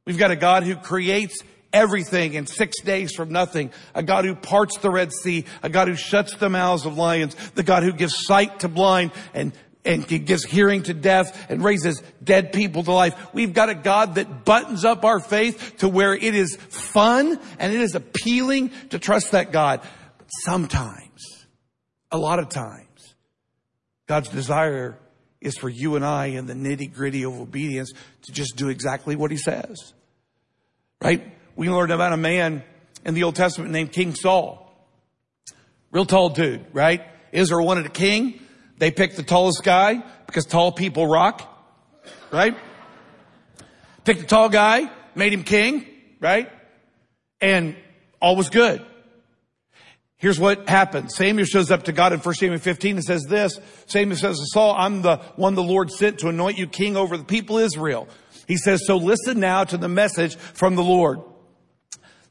We've 0.06 0.18
got 0.18 0.30
a 0.30 0.36
God 0.36 0.64
who 0.64 0.76
creates 0.76 1.38
everything 1.72 2.34
in 2.34 2.46
six 2.46 2.80
days 2.82 3.12
from 3.14 3.30
nothing. 3.30 3.70
A 3.94 4.02
God 4.02 4.24
who 4.24 4.34
parts 4.34 4.78
the 4.78 4.90
Red 4.90 5.12
Sea. 5.12 5.44
A 5.62 5.68
God 5.68 5.88
who 5.88 5.94
shuts 5.94 6.36
the 6.36 6.48
mouths 6.48 6.86
of 6.86 6.96
lions. 6.96 7.36
The 7.54 7.62
God 7.62 7.82
who 7.82 7.92
gives 7.92 8.26
sight 8.26 8.60
to 8.60 8.68
blind 8.68 9.12
and 9.34 9.52
and 9.84 10.08
he 10.08 10.18
gives 10.18 10.44
hearing 10.44 10.82
to 10.84 10.94
deaf 10.94 11.50
and 11.50 11.64
raises 11.64 12.02
dead 12.22 12.52
people 12.52 12.84
to 12.84 12.92
life. 12.92 13.14
We've 13.32 13.52
got 13.52 13.68
a 13.68 13.74
God 13.74 14.14
that 14.14 14.44
buttons 14.44 14.84
up 14.84 15.04
our 15.04 15.18
faith 15.18 15.78
to 15.78 15.88
where 15.88 16.14
it 16.14 16.34
is 16.34 16.56
fun 16.56 17.38
and 17.58 17.72
it 17.72 17.80
is 17.80 17.94
appealing 17.94 18.70
to 18.90 18.98
trust 18.98 19.32
that 19.32 19.50
God. 19.50 19.80
But 20.18 20.28
sometimes, 20.44 21.46
a 22.10 22.18
lot 22.18 22.38
of 22.38 22.48
times, 22.48 23.14
God's 24.06 24.28
desire 24.28 24.98
is 25.40 25.56
for 25.58 25.68
you 25.68 25.96
and 25.96 26.04
I 26.04 26.26
in 26.26 26.46
the 26.46 26.54
nitty 26.54 26.94
gritty 26.94 27.24
of 27.24 27.40
obedience 27.40 27.92
to 28.22 28.32
just 28.32 28.56
do 28.56 28.68
exactly 28.68 29.16
what 29.16 29.30
he 29.30 29.36
says. 29.36 29.94
Right? 31.02 31.32
We 31.56 31.68
learned 31.68 31.90
about 31.90 32.12
a 32.12 32.16
man 32.16 32.62
in 33.04 33.14
the 33.14 33.24
Old 33.24 33.34
Testament 33.34 33.72
named 33.72 33.92
King 33.92 34.14
Saul. 34.14 34.60
Real 35.90 36.06
tall 36.06 36.30
dude, 36.30 36.64
right? 36.72 37.02
Israel 37.32 37.66
wanted 37.66 37.86
a 37.86 37.90
king. 37.90 38.40
They 38.82 38.90
picked 38.90 39.14
the 39.14 39.22
tallest 39.22 39.62
guy 39.62 40.02
because 40.26 40.44
tall 40.44 40.72
people 40.72 41.06
rock, 41.06 41.48
right? 42.32 42.56
Picked 44.02 44.22
the 44.22 44.26
tall 44.26 44.48
guy, 44.48 44.90
made 45.14 45.32
him 45.32 45.44
king, 45.44 45.86
right? 46.18 46.50
And 47.40 47.76
all 48.20 48.34
was 48.34 48.50
good. 48.50 48.84
Here's 50.16 50.40
what 50.40 50.68
happened. 50.68 51.12
Samuel 51.12 51.46
shows 51.46 51.70
up 51.70 51.84
to 51.84 51.92
God 51.92 52.12
in 52.12 52.18
1 52.18 52.34
Samuel 52.34 52.58
15 52.58 52.96
and 52.96 53.04
says 53.04 53.22
this. 53.28 53.56
Samuel 53.86 54.16
says 54.16 54.40
to 54.40 54.46
Saul, 54.46 54.74
I'm 54.76 55.02
the 55.02 55.18
one 55.36 55.54
the 55.54 55.62
Lord 55.62 55.92
sent 55.92 56.18
to 56.18 56.28
anoint 56.28 56.58
you 56.58 56.66
king 56.66 56.96
over 56.96 57.16
the 57.16 57.22
people 57.22 57.58
Israel. 57.58 58.08
He 58.48 58.56
says, 58.56 58.84
so 58.84 58.96
listen 58.96 59.38
now 59.38 59.62
to 59.62 59.76
the 59.76 59.86
message 59.86 60.34
from 60.34 60.74
the 60.74 60.82
Lord. 60.82 61.20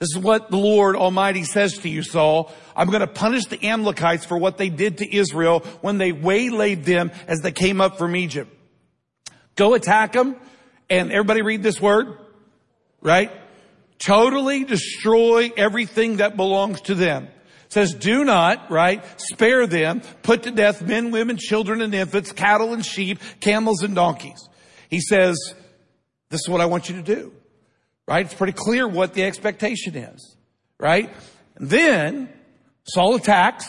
This 0.02 0.16
is 0.16 0.18
what 0.18 0.50
the 0.50 0.58
Lord 0.58 0.96
Almighty 0.96 1.44
says 1.44 1.78
to 1.78 1.90
you, 1.90 2.02
Saul. 2.02 2.52
I'm 2.76 2.88
going 2.88 3.02
to 3.02 3.08
punish 3.08 3.46
the 3.46 3.64
Amalekites 3.64 4.26
for 4.26 4.36
what 4.36 4.58
they 4.58 4.70
did 4.70 4.98
to 4.98 5.16
Israel 5.16 5.60
when 5.82 6.00
they 6.00 6.12
waylaid 6.12 6.86
them 6.86 7.12
as 7.28 7.42
they 7.42 7.52
came 7.52 7.80
up 7.80 8.00
from 8.00 8.16
Egypt. 8.16 8.52
Go 9.56 9.76
attack 9.76 10.14
them 10.14 10.38
and 10.90 11.12
everybody 11.12 11.44
read 11.44 11.62
this 11.62 11.80
word, 11.80 12.18
right? 13.00 13.32
Totally 14.00 14.64
destroy 14.64 15.52
everything 15.56 16.18
that 16.18 16.36
belongs 16.36 16.82
to 16.82 16.96
them. 16.96 17.26
It 17.66 17.74
says, 17.74 17.94
do 17.94 18.26
not, 18.26 18.72
right, 18.72 19.04
spare 19.22 19.68
them, 19.68 20.02
put 20.24 20.42
to 20.44 20.52
death 20.52 20.82
men, 20.82 21.12
women, 21.12 21.38
children, 21.38 21.80
and 21.80 21.94
infants, 21.94 22.32
cattle 22.32 22.74
and 22.74 22.84
sheep, 22.84 23.20
camels 23.40 23.84
and 23.84 23.94
donkeys. 23.94 24.50
He 24.90 25.00
says, 25.00 25.38
this 26.32 26.42
is 26.42 26.50
what 26.50 26.60
I 26.60 26.66
want 26.66 26.90
you 26.90 26.96
to 26.96 27.04
do. 27.04 27.34
Right? 28.08 28.26
It's 28.26 28.34
pretty 28.34 28.54
clear 28.54 28.88
what 28.88 29.14
the 29.14 29.24
expectation 29.24 29.96
is. 29.96 30.36
Right? 30.80 31.14
And 31.56 31.70
then 31.70 32.30
Saul 32.84 33.16
attacks 33.16 33.66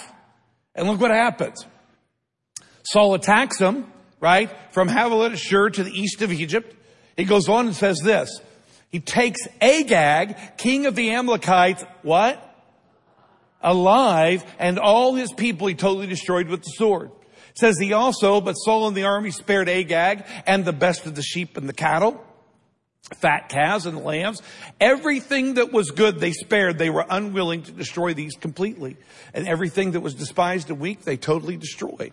and 0.75 0.89
look 0.89 1.01
what 1.01 1.11
happens. 1.11 1.67
Saul 2.85 3.15
attacks 3.15 3.59
him, 3.59 3.87
right? 4.21 4.51
From 4.73 4.89
Havilah 4.89 5.37
Shur 5.37 5.71
to 5.71 5.85
the 5.85 5.91
east 5.91 6.23
of 6.23 6.33
Egypt. 6.33 6.75
He 7.17 7.25
goes 7.25 7.49
on 7.49 7.67
and 7.67 7.77
says 7.77 8.01
this. 8.01 8.41
He 8.89 9.01
takes 9.01 9.41
Agag, 9.61 10.37
king 10.59 10.87
of 10.87 10.95
the 10.95 11.13
Amalekites, 11.13 11.85
what? 12.03 12.49
Alive, 13.63 14.45
and 14.59 14.79
all 14.79 15.15
his 15.15 15.33
people 15.33 15.67
he 15.67 15.75
totally 15.75 16.07
destroyed 16.07 16.49
with 16.49 16.63
the 16.63 16.71
sword. 16.71 17.11
Says 17.55 17.79
he 17.79 17.93
also, 17.93 18.41
but 18.41 18.55
Saul 18.55 18.89
and 18.89 18.97
the 18.97 19.05
army 19.05 19.31
spared 19.31 19.69
Agag 19.69 20.25
and 20.47 20.65
the 20.65 20.73
best 20.73 21.07
of 21.07 21.15
the 21.15 21.23
sheep 21.23 21.57
and 21.57 21.69
the 21.69 21.75
cattle 21.75 22.23
fat 23.15 23.49
calves 23.49 23.87
and 23.87 24.05
lambs. 24.05 24.43
Everything 24.81 25.55
that 25.55 25.73
was 25.73 25.91
good 25.91 26.19
they 26.19 26.33
spared. 26.33 26.79
They 26.79 26.91
were 26.91 27.05
unwilling 27.09 27.63
to 27.65 27.73
destroy 27.73 28.15
these 28.15 28.35
completely. 28.35 28.97
And 29.35 29.47
everything 29.49 29.93
that 29.93 30.01
was 30.01 30.15
despised 30.15 30.71
and 30.71 30.79
weak, 30.81 31.03
they 31.03 31.17
totally 31.17 31.57
destroyed. 31.57 32.13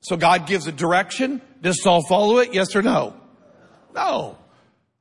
So 0.00 0.16
God 0.16 0.46
gives 0.46 0.66
a 0.66 0.72
direction. 0.72 1.40
Does 1.62 1.82
Saul 1.82 2.02
follow 2.06 2.38
it? 2.38 2.54
Yes 2.54 2.76
or 2.76 2.82
no? 2.82 3.14
No. 3.94 4.36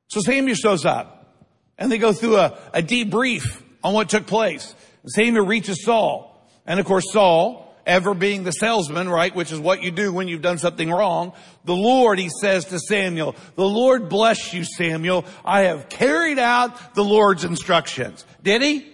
So 0.08 0.22
Samuel 0.22 0.56
shows 0.56 0.86
up 0.86 1.36
and 1.78 1.92
they 1.92 1.98
go 1.98 2.14
through 2.14 2.38
a, 2.38 2.58
a 2.74 2.82
debrief 2.82 3.62
on 3.84 3.94
what 3.94 4.10
took 4.10 4.26
place. 4.26 4.74
Samuel 5.08 5.46
reaches 5.46 5.84
Saul. 5.84 6.32
And 6.66 6.80
of 6.80 6.86
course 6.86 7.12
Saul, 7.12 7.65
ever 7.86 8.14
being 8.14 8.44
the 8.44 8.52
salesman, 8.52 9.10
right? 9.10 9.36
Which 9.36 9.52
is 9.52 9.60
what 9.60 9.84
you 9.84 9.92
do 9.92 10.12
when 10.12 10.28
you've 10.28 10.42
done 10.42 10.58
something 10.58 10.90
wrong. 10.90 11.34
The 11.66 11.76
Lord, 11.76 12.20
he 12.20 12.30
says 12.42 12.66
to 12.66 12.80
Samuel, 12.80 13.36
the 13.56 13.68
Lord 13.68 14.10
bless 14.10 14.54
you, 14.54 14.64
Samuel. 14.64 15.26
I 15.44 15.62
have 15.64 15.90
carried 15.90 16.40
out 16.40 16.96
the 16.96 17.04
Lord's 17.04 17.44
instructions. 17.44 18.26
Did 18.42 18.62
he? 18.62 18.88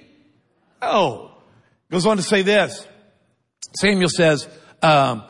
Oh. 0.82 1.32
Goes 1.90 2.06
on 2.06 2.18
to 2.18 2.24
say 2.24 2.42
this. 2.42 2.88
Samuel 3.76 4.10
says, 4.10 4.48
um, 4.82 5.24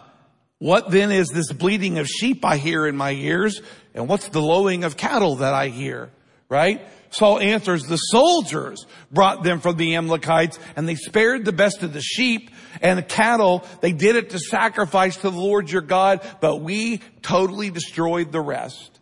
what 0.59 0.91
then 0.91 1.11
is 1.11 1.29
this 1.29 1.51
bleating 1.51 1.97
of 1.97 2.07
sheep 2.07 2.45
I 2.45 2.57
hear 2.57 2.85
in 2.85 2.95
my 2.95 3.11
ears? 3.11 3.61
And 3.93 4.07
what's 4.07 4.27
the 4.27 4.41
lowing 4.41 4.83
of 4.83 4.95
cattle 4.95 5.37
that 5.37 5.53
I 5.53 5.67
hear? 5.69 6.11
Right? 6.49 6.81
Saul 7.11 7.39
answers, 7.39 7.83
the 7.83 7.97
soldiers 7.97 8.85
brought 9.11 9.43
them 9.43 9.59
from 9.59 9.75
the 9.77 9.95
Amalekites 9.95 10.59
and 10.75 10.87
they 10.87 10.95
spared 10.95 11.45
the 11.45 11.51
best 11.51 11.83
of 11.83 11.93
the 11.93 12.01
sheep 12.01 12.51
and 12.81 12.97
the 12.97 13.03
cattle. 13.03 13.65
They 13.81 13.91
did 13.91 14.15
it 14.15 14.31
to 14.31 14.39
sacrifice 14.39 15.17
to 15.17 15.29
the 15.29 15.37
Lord 15.37 15.69
your 15.69 15.81
God, 15.81 16.21
but 16.39 16.57
we 16.57 16.99
totally 17.21 17.69
destroyed 17.69 18.31
the 18.31 18.41
rest. 18.41 18.99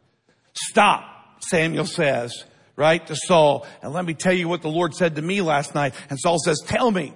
Stop, 0.54 1.04
Samuel 1.42 1.86
says, 1.86 2.44
right, 2.76 3.06
to 3.08 3.16
Saul. 3.16 3.66
And 3.82 3.94
let 3.94 4.06
me 4.06 4.14
tell 4.14 4.34
you 4.34 4.48
what 4.48 4.62
the 4.62 4.70
Lord 4.70 4.94
said 4.94 5.16
to 5.16 5.22
me 5.22 5.42
last 5.42 5.76
night. 5.76 5.94
And 6.10 6.20
Saul 6.20 6.38
says, 6.40 6.62
tell 6.66 6.90
me. 6.90 7.14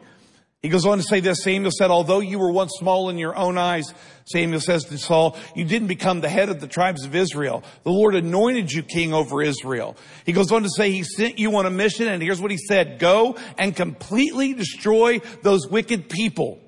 He 0.63 0.69
goes 0.69 0.85
on 0.85 0.97
to 0.97 1.03
say 1.03 1.19
this, 1.19 1.43
Samuel 1.43 1.71
said, 1.77 1.91
although 1.91 2.21
you 2.21 2.39
were 2.39 2.49
once 2.49 2.71
small 2.79 3.09
in 3.09 3.17
your 3.17 3.35
own 3.35 3.57
eyes, 3.57 3.93
Samuel 4.23 4.61
says 4.61 4.85
to 4.85 4.97
Saul, 4.97 5.37
you 5.57 5.65
didn't 5.65 5.89
become 5.89 6.21
the 6.21 6.29
head 6.29 6.47
of 6.47 6.61
the 6.61 6.67
tribes 6.67 7.03
of 7.03 7.13
Israel. 7.13 7.65
The 7.83 7.91
Lord 7.91 8.15
anointed 8.15 8.71
you 8.71 8.81
king 8.81 9.13
over 9.13 9.41
Israel. 9.41 9.97
He 10.25 10.31
goes 10.31 10.53
on 10.53 10.63
to 10.63 10.69
say 10.69 10.89
he 10.89 11.03
sent 11.03 11.37
you 11.37 11.53
on 11.57 11.65
a 11.65 11.69
mission 11.69 12.07
and 12.07 12.23
here's 12.23 12.39
what 12.39 12.49
he 12.49 12.55
said, 12.55 12.97
go 12.97 13.35
and 13.57 13.75
completely 13.75 14.53
destroy 14.53 15.19
those 15.41 15.67
wicked 15.67 16.07
people. 16.07 16.61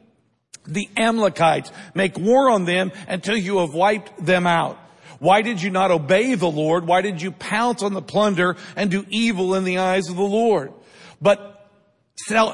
The 0.67 0.89
Amalekites, 0.97 1.71
make 1.93 2.17
war 2.17 2.49
on 2.49 2.65
them 2.65 2.91
until 3.07 3.37
you 3.37 3.59
have 3.59 3.73
wiped 3.73 4.25
them 4.25 4.45
out. 4.45 4.77
Why 5.19 5.41
did 5.41 5.61
you 5.61 5.69
not 5.69 5.91
obey 5.91 6.35
the 6.35 6.51
Lord? 6.51 6.85
Why 6.85 6.99
did 6.99 7.21
you 7.21 7.31
pounce 7.31 7.81
on 7.81 7.93
the 7.93 8.01
plunder 8.01 8.57
and 8.75 8.91
do 8.91 9.05
evil 9.07 9.55
in 9.55 9.63
the 9.63 9.77
eyes 9.77 10.09
of 10.09 10.17
the 10.17 10.21
Lord? 10.21 10.73
But 11.21 11.69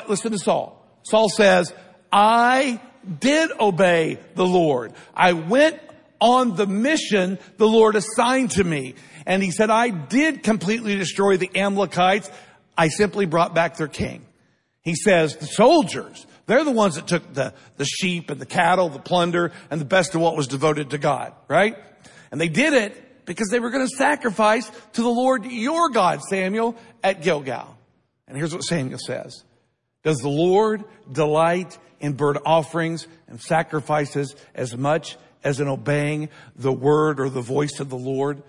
listen 0.08 0.34
to 0.34 0.38
Saul. 0.38 0.81
Saul 1.04 1.30
says, 1.30 1.74
I 2.12 2.82
did 3.20 3.52
obey 3.60 4.20
the 4.36 4.46
Lord. 4.46 4.94
I 5.16 5.34
went 5.34 5.80
on 6.20 6.56
the 6.56 6.68
mission 6.68 7.40
the 7.58 7.68
Lord 7.68 7.96
assigned 7.96 8.52
to 8.52 8.64
me. 8.64 8.96
And 9.26 9.44
he 9.44 9.52
said, 9.52 9.70
I 9.70 9.90
did 9.90 10.44
completely 10.44 10.96
destroy 10.96 11.38
the 11.38 11.50
Amalekites. 11.56 12.30
I 12.78 12.90
simply 12.90 13.26
brought 13.26 13.54
back 13.54 13.78
their 13.78 13.88
king. 13.88 14.26
He 14.82 14.96
says, 14.96 15.36
the 15.36 15.46
soldiers, 15.46 16.26
they're 16.48 16.64
the 16.64 16.72
ones 16.72 16.96
that 16.96 17.08
took 17.08 17.34
the, 17.34 17.54
the 17.78 17.86
sheep 17.86 18.30
and 18.30 18.40
the 18.40 18.46
cattle, 18.46 18.90
the 18.90 19.00
plunder, 19.00 19.52
and 19.70 19.80
the 19.80 19.86
best 19.86 20.16
of 20.16 20.22
what 20.22 20.36
was 20.36 20.48
devoted 20.48 20.92
to 20.92 20.98
God, 20.98 21.34
right? 21.48 21.78
And 22.32 22.42
they 22.42 22.50
did 22.50 22.74
it 22.74 23.26
because 23.26 23.50
they 23.50 23.60
were 23.60 23.70
going 23.70 23.88
to 23.88 23.96
sacrifice 23.96 24.70
to 24.94 25.02
the 25.02 25.10
Lord 25.10 25.46
your 25.46 25.90
God, 25.90 26.22
Samuel, 26.22 26.76
at 27.04 27.22
Gilgal. 27.22 27.78
And 28.28 28.38
here's 28.38 28.54
what 28.54 28.64
Samuel 28.64 29.00
says. 29.00 29.44
Does 30.04 30.18
the 30.18 30.30
Lord 30.30 30.84
delight 31.12 31.78
in 32.00 32.14
burnt 32.14 32.40
offerings 32.46 33.08
and 33.28 33.40
sacrifices 33.40 34.36
as 34.56 34.76
much 34.76 35.18
as 35.44 35.60
in 35.60 35.68
obeying 35.68 36.30
the 36.56 36.72
word 36.74 37.20
or 37.20 37.30
the 37.30 37.42
voice 37.42 37.80
of 37.80 37.90
the 37.90 37.98
Lord? 37.98 38.42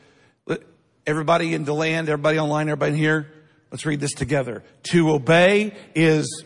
Everybody 1.07 1.53
in 1.53 1.65
the 1.65 1.75
land, 1.75 2.09
everybody 2.09 2.39
online, 2.39 2.69
everybody 2.69 2.97
here, 2.97 3.33
let's 3.71 3.85
read 3.85 4.01
this 4.01 4.13
together. 4.13 4.63
To 4.93 5.11
obey 5.11 5.75
is, 5.95 6.45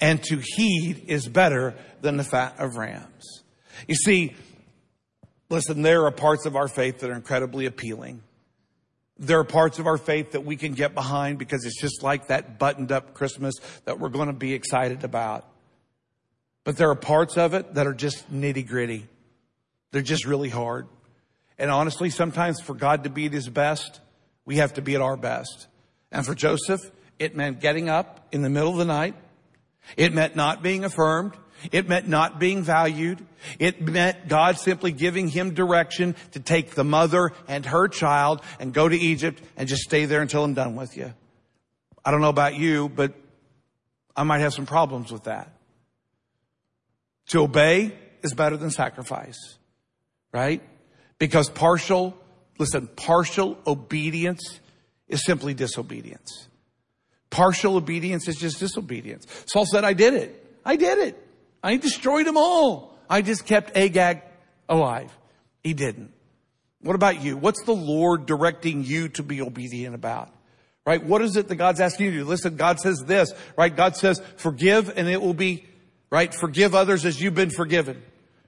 and 0.00 0.22
to 0.24 0.40
heed 0.42 1.04
is 1.08 1.26
better 1.26 1.74
than 2.02 2.16
the 2.16 2.24
fat 2.24 2.54
of 2.58 2.76
rams. 2.76 3.42
You 3.88 3.96
see, 3.96 4.36
listen, 5.50 5.82
there 5.82 6.04
are 6.04 6.12
parts 6.12 6.46
of 6.46 6.54
our 6.54 6.68
faith 6.68 7.00
that 7.00 7.10
are 7.10 7.16
incredibly 7.16 7.66
appealing. 7.66 8.22
There 9.18 9.38
are 9.38 9.44
parts 9.44 9.78
of 9.78 9.86
our 9.86 9.96
faith 9.96 10.32
that 10.32 10.44
we 10.44 10.56
can 10.56 10.72
get 10.72 10.94
behind 10.94 11.38
because 11.38 11.64
it's 11.64 11.80
just 11.80 12.02
like 12.02 12.28
that 12.28 12.58
buttoned 12.58 12.92
up 12.92 13.14
Christmas 13.14 13.54
that 13.84 13.98
we're 13.98 14.10
going 14.10 14.26
to 14.26 14.34
be 14.34 14.52
excited 14.52 15.04
about. 15.04 15.48
But 16.64 16.76
there 16.76 16.90
are 16.90 16.96
parts 16.96 17.38
of 17.38 17.54
it 17.54 17.74
that 17.74 17.86
are 17.86 17.94
just 17.94 18.30
nitty 18.32 18.66
gritty. 18.66 19.06
They're 19.92 20.02
just 20.02 20.26
really 20.26 20.48
hard. 20.48 20.86
And 21.58 21.70
honestly, 21.70 22.10
sometimes 22.10 22.60
for 22.60 22.74
God 22.74 23.04
to 23.04 23.10
be 23.10 23.26
at 23.26 23.32
his 23.32 23.48
best, 23.48 24.00
we 24.44 24.56
have 24.56 24.74
to 24.74 24.82
be 24.82 24.94
at 24.94 25.00
our 25.00 25.16
best. 25.16 25.68
And 26.12 26.26
for 26.26 26.34
Joseph, 26.34 26.80
it 27.18 27.34
meant 27.34 27.60
getting 27.60 27.88
up 27.88 28.28
in 28.32 28.42
the 28.42 28.50
middle 28.50 28.70
of 28.70 28.76
the 28.76 28.84
night. 28.84 29.14
It 29.96 30.12
meant 30.12 30.36
not 30.36 30.62
being 30.62 30.84
affirmed. 30.84 31.32
It 31.72 31.88
meant 31.88 32.08
not 32.08 32.38
being 32.38 32.62
valued. 32.62 33.24
It 33.58 33.80
meant 33.80 34.28
God 34.28 34.58
simply 34.58 34.92
giving 34.92 35.28
him 35.28 35.54
direction 35.54 36.14
to 36.32 36.40
take 36.40 36.74
the 36.74 36.84
mother 36.84 37.32
and 37.48 37.64
her 37.66 37.88
child 37.88 38.42
and 38.60 38.72
go 38.72 38.88
to 38.88 38.96
Egypt 38.96 39.42
and 39.56 39.68
just 39.68 39.82
stay 39.82 40.04
there 40.04 40.22
until 40.22 40.44
I'm 40.44 40.54
done 40.54 40.76
with 40.76 40.96
you. 40.96 41.12
I 42.04 42.10
don't 42.10 42.20
know 42.20 42.28
about 42.28 42.54
you, 42.54 42.88
but 42.88 43.14
I 44.16 44.22
might 44.22 44.40
have 44.40 44.54
some 44.54 44.66
problems 44.66 45.10
with 45.10 45.24
that. 45.24 45.52
To 47.28 47.42
obey 47.42 47.92
is 48.22 48.34
better 48.34 48.56
than 48.56 48.70
sacrifice, 48.70 49.58
right? 50.32 50.62
Because 51.18 51.50
partial, 51.50 52.16
listen, 52.58 52.86
partial 52.86 53.58
obedience 53.66 54.60
is 55.08 55.24
simply 55.24 55.54
disobedience. 55.54 56.48
Partial 57.30 57.76
obedience 57.76 58.28
is 58.28 58.36
just 58.36 58.60
disobedience. 58.60 59.26
Saul 59.46 59.66
said, 59.66 59.84
I 59.84 59.92
did 59.92 60.14
it. 60.14 60.58
I 60.64 60.76
did 60.76 60.98
it. 60.98 61.25
I 61.66 61.78
destroyed 61.78 62.28
them 62.28 62.36
all. 62.36 62.96
I 63.10 63.22
just 63.22 63.44
kept 63.44 63.76
Agag 63.76 64.22
alive. 64.68 65.10
He 65.64 65.74
didn't. 65.74 66.12
What 66.80 66.94
about 66.94 67.24
you? 67.24 67.36
What's 67.36 67.64
the 67.64 67.74
Lord 67.74 68.24
directing 68.24 68.84
you 68.84 69.08
to 69.10 69.24
be 69.24 69.42
obedient 69.42 69.96
about? 69.96 70.32
Right? 70.86 71.02
What 71.02 71.22
is 71.22 71.34
it 71.34 71.48
that 71.48 71.56
God's 71.56 71.80
asking 71.80 72.06
you 72.06 72.12
to 72.12 72.18
do? 72.18 72.24
Listen, 72.24 72.54
God 72.54 72.78
says 72.78 73.02
this, 73.04 73.32
right? 73.58 73.74
God 73.74 73.96
says, 73.96 74.22
forgive 74.36 74.96
and 74.96 75.08
it 75.08 75.20
will 75.20 75.34
be, 75.34 75.66
right? 76.08 76.32
Forgive 76.32 76.76
others 76.76 77.04
as 77.04 77.20
you've 77.20 77.34
been 77.34 77.50
forgiven, 77.50 78.00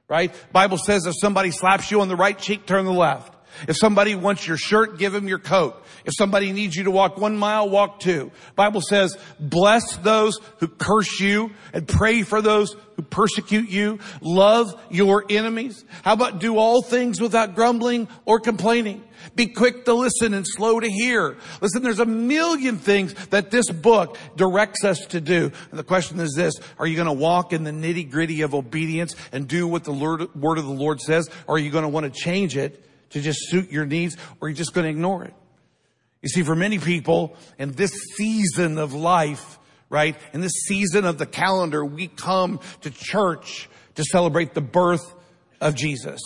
right? 0.06 0.32
Bible 0.52 0.78
says 0.78 1.04
if 1.04 1.14
somebody 1.20 1.50
slaps 1.50 1.90
you 1.90 2.00
on 2.00 2.06
the 2.06 2.14
right 2.14 2.38
cheek, 2.38 2.66
turn 2.66 2.84
the 2.84 2.92
left. 2.92 3.34
If 3.66 3.76
somebody 3.76 4.14
wants 4.14 4.46
your 4.46 4.56
shirt, 4.56 4.98
give 4.98 5.12
them 5.12 5.28
your 5.28 5.38
coat. 5.38 5.84
If 6.04 6.14
somebody 6.16 6.52
needs 6.52 6.76
you 6.76 6.84
to 6.84 6.90
walk 6.90 7.18
one 7.18 7.36
mile, 7.36 7.68
walk 7.68 8.00
two. 8.00 8.30
Bible 8.54 8.80
says, 8.80 9.16
bless 9.38 9.96
those 9.96 10.38
who 10.58 10.68
curse 10.68 11.20
you 11.20 11.50
and 11.72 11.86
pray 11.86 12.22
for 12.22 12.40
those 12.40 12.76
who 12.96 13.02
persecute 13.02 13.68
you. 13.68 13.98
Love 14.20 14.80
your 14.90 15.24
enemies. 15.28 15.84
How 16.02 16.14
about 16.14 16.38
do 16.38 16.56
all 16.56 16.82
things 16.82 17.20
without 17.20 17.54
grumbling 17.54 18.08
or 18.24 18.40
complaining? 18.40 19.04
Be 19.34 19.48
quick 19.48 19.84
to 19.84 19.94
listen 19.94 20.32
and 20.32 20.46
slow 20.46 20.78
to 20.78 20.88
hear. 20.88 21.36
Listen, 21.60 21.82
there's 21.82 21.98
a 21.98 22.06
million 22.06 22.78
things 22.78 23.14
that 23.26 23.50
this 23.50 23.68
book 23.70 24.16
directs 24.36 24.84
us 24.84 25.00
to 25.06 25.20
do. 25.20 25.50
And 25.70 25.78
the 25.78 25.84
question 25.84 26.20
is 26.20 26.34
this, 26.36 26.54
are 26.78 26.86
you 26.86 26.96
going 26.96 27.06
to 27.06 27.12
walk 27.12 27.52
in 27.52 27.64
the 27.64 27.72
nitty 27.72 28.10
gritty 28.10 28.42
of 28.42 28.54
obedience 28.54 29.14
and 29.32 29.48
do 29.48 29.66
what 29.66 29.84
the 29.84 29.92
word 29.92 30.58
of 30.58 30.64
the 30.64 30.72
Lord 30.72 31.00
says? 31.00 31.28
Or 31.46 31.56
are 31.56 31.58
you 31.58 31.70
going 31.70 31.82
to 31.82 31.88
want 31.88 32.12
to 32.12 32.20
change 32.20 32.56
it 32.56 32.87
to 33.10 33.20
just 33.20 33.48
suit 33.50 33.70
your 33.70 33.86
needs 33.86 34.16
or 34.40 34.48
you're 34.48 34.50
you 34.50 34.56
just 34.56 34.74
going 34.74 34.84
to 34.84 34.90
ignore 34.90 35.24
it? 35.24 35.34
You 36.22 36.28
see, 36.28 36.42
for 36.42 36.56
many 36.56 36.78
people 36.78 37.36
in 37.58 37.72
this 37.72 37.92
season 38.16 38.78
of 38.78 38.92
life, 38.92 39.58
right, 39.88 40.16
in 40.32 40.40
this 40.40 40.64
season 40.66 41.04
of 41.04 41.18
the 41.18 41.26
calendar, 41.26 41.84
we 41.84 42.08
come 42.08 42.60
to 42.82 42.90
church 42.90 43.68
to 43.94 44.04
celebrate 44.04 44.54
the 44.54 44.60
birth 44.60 45.14
of 45.60 45.74
Jesus. 45.74 46.20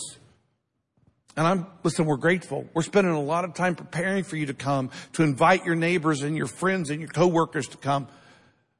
And 1.35 1.47
I'm, 1.47 1.67
listen, 1.83 2.05
we're 2.05 2.17
grateful. 2.17 2.67
We're 2.73 2.83
spending 2.83 3.13
a 3.13 3.21
lot 3.21 3.43
of 3.43 3.53
time 3.55 3.75
preparing 3.75 4.23
for 4.23 4.35
you 4.35 4.47
to 4.47 4.53
come, 4.53 4.91
to 5.13 5.23
invite 5.23 5.65
your 5.65 5.75
neighbors 5.75 6.21
and 6.21 6.37
your 6.37 6.47
friends 6.47 6.89
and 6.89 6.99
your 6.99 7.09
coworkers 7.09 7.67
to 7.69 7.77
come. 7.77 8.07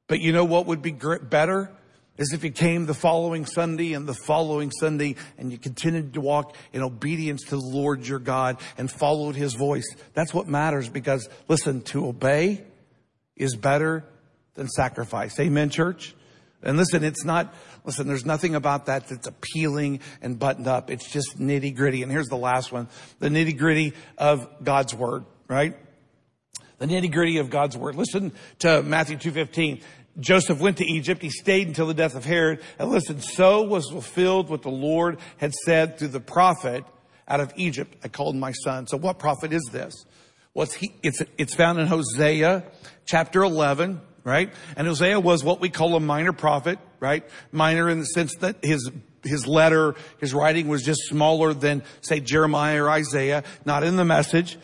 But 0.07 0.19
you 0.19 0.31
know 0.31 0.45
what 0.45 0.67
would 0.67 0.81
be 0.81 0.91
better? 0.91 1.71
Is 2.17 2.31
if 2.31 2.43
you 2.43 2.51
came 2.51 2.85
the 2.85 2.93
following 2.93 3.45
Sunday 3.45 3.93
and 3.93 4.07
the 4.07 4.13
following 4.13 4.69
Sunday 4.71 5.15
and 5.37 5.51
you 5.51 5.57
continued 5.57 6.13
to 6.13 6.21
walk 6.21 6.55
in 6.71 6.83
obedience 6.83 7.43
to 7.45 7.55
the 7.55 7.65
Lord 7.65 8.07
your 8.07 8.19
God 8.19 8.57
and 8.77 8.91
followed 8.91 9.35
his 9.35 9.55
voice. 9.55 9.95
That's 10.13 10.33
what 10.33 10.47
matters 10.47 10.89
because 10.89 11.27
listen, 11.47 11.81
to 11.83 12.05
obey 12.05 12.63
is 13.35 13.55
better 13.55 14.05
than 14.53 14.67
sacrifice. 14.67 15.39
Amen, 15.39 15.71
church? 15.71 16.13
And 16.61 16.77
listen, 16.77 17.03
it's 17.03 17.25
not, 17.25 17.53
listen, 17.83 18.07
there's 18.07 18.25
nothing 18.25 18.55
about 18.55 18.85
that 18.85 19.07
that's 19.07 19.27
appealing 19.27 19.99
and 20.21 20.39
buttoned 20.39 20.67
up. 20.67 20.89
It's 20.89 21.11
just 21.11 21.39
nitty 21.39 21.75
gritty. 21.75 22.03
And 22.03 22.11
here's 22.11 22.29
the 22.29 22.37
last 22.37 22.71
one. 22.71 22.87
The 23.19 23.29
nitty 23.29 23.57
gritty 23.57 23.93
of 24.17 24.47
God's 24.63 24.95
word, 24.95 25.25
right? 25.47 25.75
The 26.77 26.85
nitty 26.85 27.11
gritty 27.11 27.37
of 27.37 27.49
God's 27.49 27.77
word. 27.77 27.95
Listen 27.95 28.31
to 28.59 28.81
Matthew 28.81 29.17
2.15. 29.17 29.81
Joseph 30.19 30.59
went 30.59 30.77
to 30.77 30.85
Egypt. 30.85 31.21
He 31.21 31.29
stayed 31.29 31.67
until 31.67 31.87
the 31.87 31.93
death 31.93 32.15
of 32.15 32.25
Herod. 32.25 32.61
And 32.77 32.89
listen, 32.89 33.19
so 33.19 33.63
was 33.63 33.89
fulfilled 33.89 34.49
what 34.49 34.61
the 34.61 34.69
Lord 34.69 35.17
had 35.37 35.53
said 35.65 35.97
through 35.97 36.09
the 36.09 36.19
prophet 36.19 36.83
out 37.27 37.39
of 37.39 37.51
Egypt. 37.55 37.95
I 38.03 38.09
called 38.09 38.35
my 38.35 38.51
son. 38.51 38.87
So 38.87 38.97
what 38.97 39.17
prophet 39.17 39.53
is 39.53 39.67
this? 39.71 39.93
Well, 40.53 40.63
it's, 40.63 40.75
he, 40.75 40.93
it's, 41.01 41.21
it's 41.37 41.55
found 41.55 41.79
in 41.79 41.87
Hosea 41.87 42.63
chapter 43.05 43.41
11, 43.41 44.01
right? 44.23 44.53
And 44.77 44.87
Hosea 44.87 45.19
was 45.19 45.43
what 45.43 45.59
we 45.59 45.69
call 45.69 45.95
a 45.95 45.99
minor 45.99 46.33
prophet, 46.33 46.77
right? 46.99 47.27
Minor 47.51 47.89
in 47.89 47.99
the 47.99 48.05
sense 48.05 48.35
that 48.37 48.63
his 48.63 48.91
his 49.23 49.47
letter, 49.47 49.95
his 50.19 50.33
writing 50.33 50.67
was 50.67 50.83
just 50.83 51.01
smaller 51.07 51.53
than, 51.53 51.83
say, 52.01 52.19
Jeremiah 52.19 52.83
or 52.83 52.89
Isaiah, 52.89 53.43
not 53.63 53.83
in 53.83 53.95
the 53.95 54.03
message. 54.05 54.57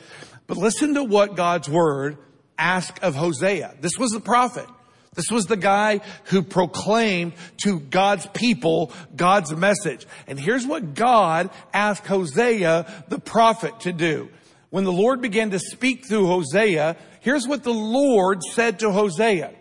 But 0.47 0.57
listen 0.57 0.95
to 0.95 1.03
what 1.03 1.35
God's 1.35 1.69
word 1.69 2.17
asked 2.57 3.01
of 3.01 3.15
Hosea. 3.15 3.75
This 3.79 3.97
was 3.97 4.11
the 4.11 4.19
prophet. 4.19 4.67
This 5.15 5.31
was 5.31 5.45
the 5.45 5.57
guy 5.57 6.01
who 6.25 6.43
proclaimed 6.43 7.33
to 7.63 7.79
God's 7.79 8.27
people 8.27 8.91
God's 9.15 9.55
message. 9.55 10.05
And 10.27 10.39
here's 10.39 10.67
what 10.67 10.93
God 10.93 11.49
asked 11.73 12.07
Hosea, 12.07 13.05
the 13.09 13.19
prophet, 13.19 13.79
to 13.81 13.91
do. 13.91 14.29
When 14.69 14.83
the 14.83 14.91
Lord 14.91 15.21
began 15.21 15.49
to 15.51 15.59
speak 15.59 16.05
through 16.05 16.27
Hosea, 16.27 16.95
here's 17.21 17.47
what 17.47 17.63
the 17.63 17.73
Lord 17.73 18.43
said 18.43 18.79
to 18.79 18.91
Hosea. 18.91 19.51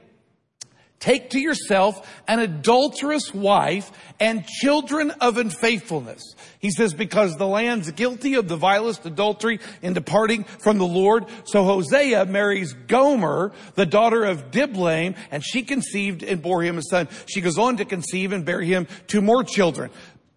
Take 1.00 1.30
to 1.30 1.38
yourself 1.38 2.08
an 2.26 2.40
adulterous 2.40 3.32
wife 3.32 3.92
and 4.18 4.44
children 4.44 5.12
of 5.12 5.36
unfaithfulness. 5.36 6.34
He 6.58 6.70
says, 6.70 6.92
because 6.92 7.36
the 7.36 7.46
land's 7.46 7.92
guilty 7.92 8.34
of 8.34 8.48
the 8.48 8.56
vilest 8.56 9.06
adultery 9.06 9.60
in 9.80 9.92
departing 9.92 10.42
from 10.42 10.78
the 10.78 10.86
Lord. 10.86 11.26
So 11.44 11.62
Hosea 11.62 12.26
marries 12.26 12.72
Gomer, 12.72 13.52
the 13.74 13.86
daughter 13.86 14.24
of 14.24 14.50
Diblaim, 14.50 15.14
and 15.30 15.44
she 15.44 15.62
conceived 15.62 16.24
and 16.24 16.42
bore 16.42 16.62
him 16.62 16.78
a 16.78 16.82
son. 16.82 17.08
She 17.26 17.42
goes 17.42 17.58
on 17.58 17.76
to 17.76 17.84
conceive 17.84 18.32
and 18.32 18.44
bear 18.44 18.60
him 18.60 18.88
two 19.06 19.20
more 19.20 19.44
children. 19.44 19.90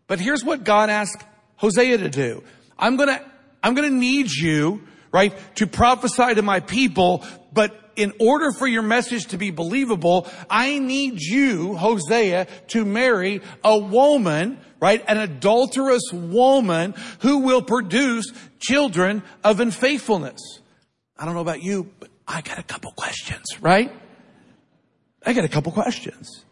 But 0.06 0.20
here's 0.20 0.44
what 0.44 0.64
God 0.64 0.92
asked 0.92 1.24
Hosea 1.56 1.98
to 1.98 2.10
do. 2.10 2.44
I'm 2.78 2.98
gonna, 2.98 3.20
I'm 3.64 3.74
gonna 3.74 3.90
need 3.90 4.30
you, 4.30 4.84
right, 5.12 5.34
to 5.56 5.66
prophesy 5.66 6.36
to 6.36 6.44
my 6.44 6.60
people, 6.60 7.26
but 7.52 7.81
in 8.02 8.14
order 8.20 8.52
for 8.52 8.68
your 8.68 8.82
message 8.82 9.28
to 9.28 9.38
be 9.38 9.52
believable, 9.52 10.28
I 10.50 10.80
need 10.80 11.22
you, 11.22 11.76
Hosea, 11.76 12.48
to 12.70 12.86
marry 12.86 13.42
a 13.64 13.78
woman, 13.78 14.60
right? 14.80 15.04
An 15.08 15.18
adulterous 15.18 16.12
woman 16.12 16.96
who 17.20 17.40
will 17.40 17.62
produce 17.62 18.32
children 18.60 19.24
of 19.44 19.60
unfaithfulness. 19.60 20.62
I 21.18 21.26
don't 21.26 21.36
know 21.36 21.42
about 21.42 21.62
you, 21.62 21.92
but 22.00 22.10
I 22.28 22.42
got 22.42 22.58
a 22.58 22.64
couple 22.64 22.92
questions, 22.92 23.46
right? 23.62 23.92
I 25.26 25.34
got 25.34 25.46
a 25.46 25.50
couple 25.50 25.72
questions. 25.72 26.46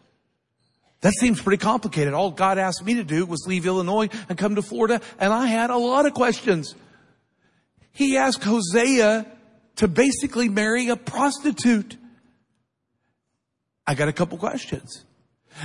That 1.00 1.14
seems 1.14 1.40
pretty 1.40 1.60
complicated. 1.60 2.12
All 2.12 2.30
God 2.30 2.58
asked 2.58 2.84
me 2.84 2.94
to 2.94 3.04
do 3.04 3.24
was 3.24 3.44
leave 3.46 3.66
Illinois 3.66 4.08
and 4.28 4.36
come 4.36 4.54
to 4.56 4.62
Florida, 4.62 5.00
and 5.18 5.32
I 5.32 5.46
had 5.46 5.70
a 5.70 5.76
lot 5.76 6.06
of 6.06 6.14
questions. 6.14 6.74
He 7.92 8.16
asked 8.16 8.44
Hosea 8.44 9.26
to 9.80 9.88
basically 9.88 10.50
marry 10.50 10.90
a 10.90 10.96
prostitute. 10.96 11.96
I 13.86 13.94
got 13.94 14.08
a 14.08 14.12
couple 14.12 14.36
questions. 14.36 15.06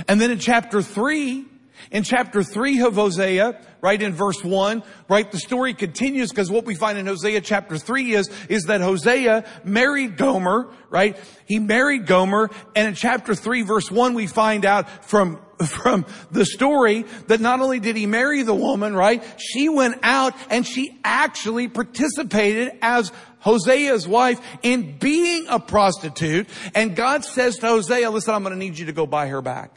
And 0.08 0.18
then 0.18 0.30
in 0.30 0.38
chapter 0.38 0.80
three, 0.80 1.44
In 1.90 2.02
chapter 2.02 2.42
three 2.42 2.80
of 2.80 2.94
Hosea, 2.94 3.60
right 3.80 4.00
in 4.00 4.12
verse 4.12 4.42
one, 4.42 4.82
right, 5.08 5.30
the 5.30 5.38
story 5.38 5.74
continues 5.74 6.30
because 6.30 6.50
what 6.50 6.64
we 6.64 6.74
find 6.74 6.98
in 6.98 7.06
Hosea 7.06 7.40
chapter 7.42 7.78
three 7.78 8.12
is, 8.12 8.30
is 8.48 8.64
that 8.64 8.80
Hosea 8.80 9.44
married 9.64 10.16
Gomer, 10.16 10.68
right? 10.90 11.16
He 11.46 11.58
married 11.58 12.06
Gomer 12.06 12.50
and 12.74 12.88
in 12.88 12.94
chapter 12.94 13.34
three 13.34 13.62
verse 13.62 13.90
one 13.90 14.14
we 14.14 14.26
find 14.26 14.64
out 14.64 15.04
from, 15.04 15.40
from 15.66 16.06
the 16.30 16.44
story 16.44 17.04
that 17.28 17.40
not 17.40 17.60
only 17.60 17.78
did 17.78 17.96
he 17.96 18.06
marry 18.06 18.42
the 18.42 18.54
woman, 18.54 18.94
right? 18.94 19.22
She 19.38 19.68
went 19.68 20.00
out 20.02 20.34
and 20.50 20.66
she 20.66 20.98
actually 21.04 21.68
participated 21.68 22.72
as 22.82 23.12
Hosea's 23.40 24.06
wife 24.08 24.40
in 24.62 24.98
being 24.98 25.46
a 25.48 25.58
prostitute. 25.60 26.48
And 26.74 26.96
God 26.96 27.24
says 27.24 27.56
to 27.58 27.68
Hosea, 27.68 28.10
listen, 28.10 28.34
I'm 28.34 28.42
going 28.42 28.54
to 28.54 28.58
need 28.58 28.78
you 28.78 28.86
to 28.86 28.92
go 28.92 29.06
buy 29.06 29.28
her 29.28 29.42
back. 29.42 29.72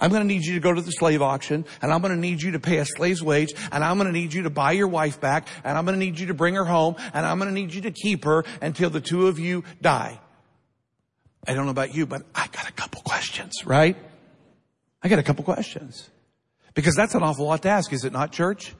I'm 0.00 0.10
going 0.10 0.22
to 0.22 0.28
need 0.28 0.44
you 0.44 0.54
to 0.54 0.60
go 0.60 0.72
to 0.72 0.82
the 0.82 0.90
slave 0.90 1.22
auction 1.22 1.64
and 1.80 1.92
I'm 1.92 2.02
going 2.02 2.14
to 2.14 2.20
need 2.20 2.42
you 2.42 2.52
to 2.52 2.60
pay 2.60 2.78
a 2.78 2.84
slave's 2.84 3.22
wage 3.22 3.54
and 3.72 3.82
I'm 3.82 3.96
going 3.96 4.12
to 4.12 4.12
need 4.12 4.34
you 4.34 4.42
to 4.42 4.50
buy 4.50 4.72
your 4.72 4.88
wife 4.88 5.20
back 5.20 5.48
and 5.64 5.78
I'm 5.78 5.84
going 5.86 5.98
to 5.98 6.04
need 6.04 6.18
you 6.18 6.26
to 6.26 6.34
bring 6.34 6.54
her 6.54 6.64
home 6.64 6.96
and 7.14 7.24
I'm 7.24 7.38
going 7.38 7.48
to 7.48 7.54
need 7.54 7.72
you 7.72 7.82
to 7.82 7.90
keep 7.90 8.24
her 8.24 8.44
until 8.60 8.90
the 8.90 9.00
two 9.00 9.28
of 9.28 9.38
you 9.38 9.64
die. 9.80 10.20
I 11.46 11.54
don't 11.54 11.64
know 11.64 11.70
about 11.70 11.94
you, 11.94 12.06
but 12.06 12.22
I 12.34 12.48
got 12.48 12.68
a 12.68 12.72
couple 12.72 13.00
questions, 13.02 13.64
right? 13.64 13.96
I 15.02 15.08
got 15.08 15.18
a 15.18 15.22
couple 15.22 15.44
questions 15.44 16.10
because 16.74 16.94
that's 16.94 17.14
an 17.14 17.22
awful 17.22 17.46
lot 17.46 17.62
to 17.62 17.70
ask, 17.70 17.92
is 17.92 18.04
it 18.04 18.12
not 18.12 18.32
church? 18.32 18.74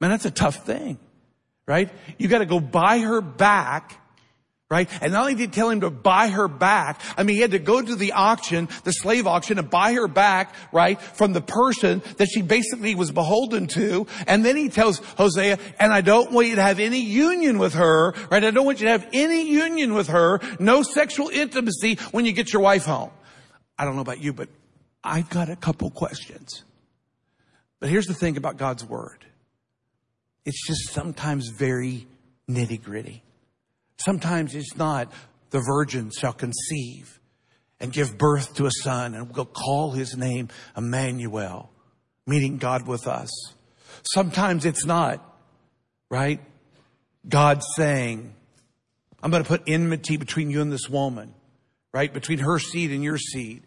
Man, 0.00 0.10
that's 0.10 0.24
a 0.24 0.30
tough 0.30 0.66
thing, 0.66 0.98
right? 1.66 1.90
You 2.18 2.28
got 2.28 2.38
to 2.38 2.46
go 2.46 2.60
buy 2.60 2.98
her 3.00 3.20
back 3.20 4.00
Right? 4.68 4.90
And 5.00 5.12
not 5.12 5.20
only 5.20 5.34
did 5.34 5.40
he 5.42 5.46
tell 5.46 5.70
him 5.70 5.82
to 5.82 5.90
buy 5.90 6.26
her 6.26 6.48
back, 6.48 7.00
I 7.16 7.22
mean, 7.22 7.36
he 7.36 7.42
had 7.42 7.52
to 7.52 7.60
go 7.60 7.80
to 7.80 7.94
the 7.94 8.12
auction, 8.12 8.68
the 8.82 8.90
slave 8.90 9.28
auction 9.28 9.60
and 9.60 9.70
buy 9.70 9.92
her 9.92 10.08
back, 10.08 10.52
right, 10.72 11.00
from 11.00 11.32
the 11.32 11.40
person 11.40 12.02
that 12.16 12.26
she 12.26 12.42
basically 12.42 12.96
was 12.96 13.12
beholden 13.12 13.68
to. 13.68 14.08
And 14.26 14.44
then 14.44 14.56
he 14.56 14.68
tells 14.68 14.98
Hosea, 14.98 15.60
and 15.78 15.92
I 15.92 16.00
don't 16.00 16.32
want 16.32 16.48
you 16.48 16.56
to 16.56 16.62
have 16.62 16.80
any 16.80 16.98
union 16.98 17.60
with 17.60 17.74
her, 17.74 18.12
right? 18.28 18.42
I 18.42 18.50
don't 18.50 18.66
want 18.66 18.80
you 18.80 18.86
to 18.86 18.90
have 18.90 19.06
any 19.12 19.48
union 19.48 19.94
with 19.94 20.08
her, 20.08 20.40
no 20.58 20.82
sexual 20.82 21.28
intimacy 21.28 22.00
when 22.10 22.24
you 22.24 22.32
get 22.32 22.52
your 22.52 22.62
wife 22.62 22.86
home. 22.86 23.12
I 23.78 23.84
don't 23.84 23.94
know 23.94 24.02
about 24.02 24.20
you, 24.20 24.32
but 24.32 24.48
I've 25.04 25.30
got 25.30 25.48
a 25.48 25.54
couple 25.54 25.90
questions. 25.90 26.64
But 27.78 27.88
here's 27.88 28.06
the 28.06 28.14
thing 28.14 28.36
about 28.36 28.56
God's 28.56 28.84
word. 28.84 29.24
It's 30.46 30.64
just 30.64 30.92
sometimes 30.92 31.48
very 31.48 32.06
nitty 32.48 32.82
gritty. 32.82 33.22
Sometimes 33.98 34.54
it's 34.54 34.76
not 34.76 35.12
the 35.50 35.60
virgin 35.60 36.10
shall 36.16 36.32
conceive 36.32 37.20
and 37.80 37.92
give 37.92 38.16
birth 38.16 38.54
to 38.54 38.66
a 38.66 38.70
son 38.70 39.14
and 39.14 39.34
we'll 39.34 39.44
call 39.44 39.90
his 39.90 40.16
name 40.16 40.48
Emmanuel, 40.76 41.70
meaning 42.26 42.58
God 42.58 42.86
with 42.86 43.08
us. 43.08 43.28
Sometimes 44.14 44.64
it's 44.64 44.86
not, 44.86 45.20
right? 46.10 46.40
God 47.28 47.62
saying, 47.74 48.32
I'm 49.22 49.32
going 49.32 49.42
to 49.42 49.48
put 49.48 49.64
enmity 49.66 50.16
between 50.16 50.50
you 50.50 50.62
and 50.62 50.72
this 50.72 50.88
woman, 50.88 51.34
right? 51.92 52.12
Between 52.12 52.38
her 52.38 52.60
seed 52.60 52.92
and 52.92 53.02
your 53.02 53.18
seed, 53.18 53.64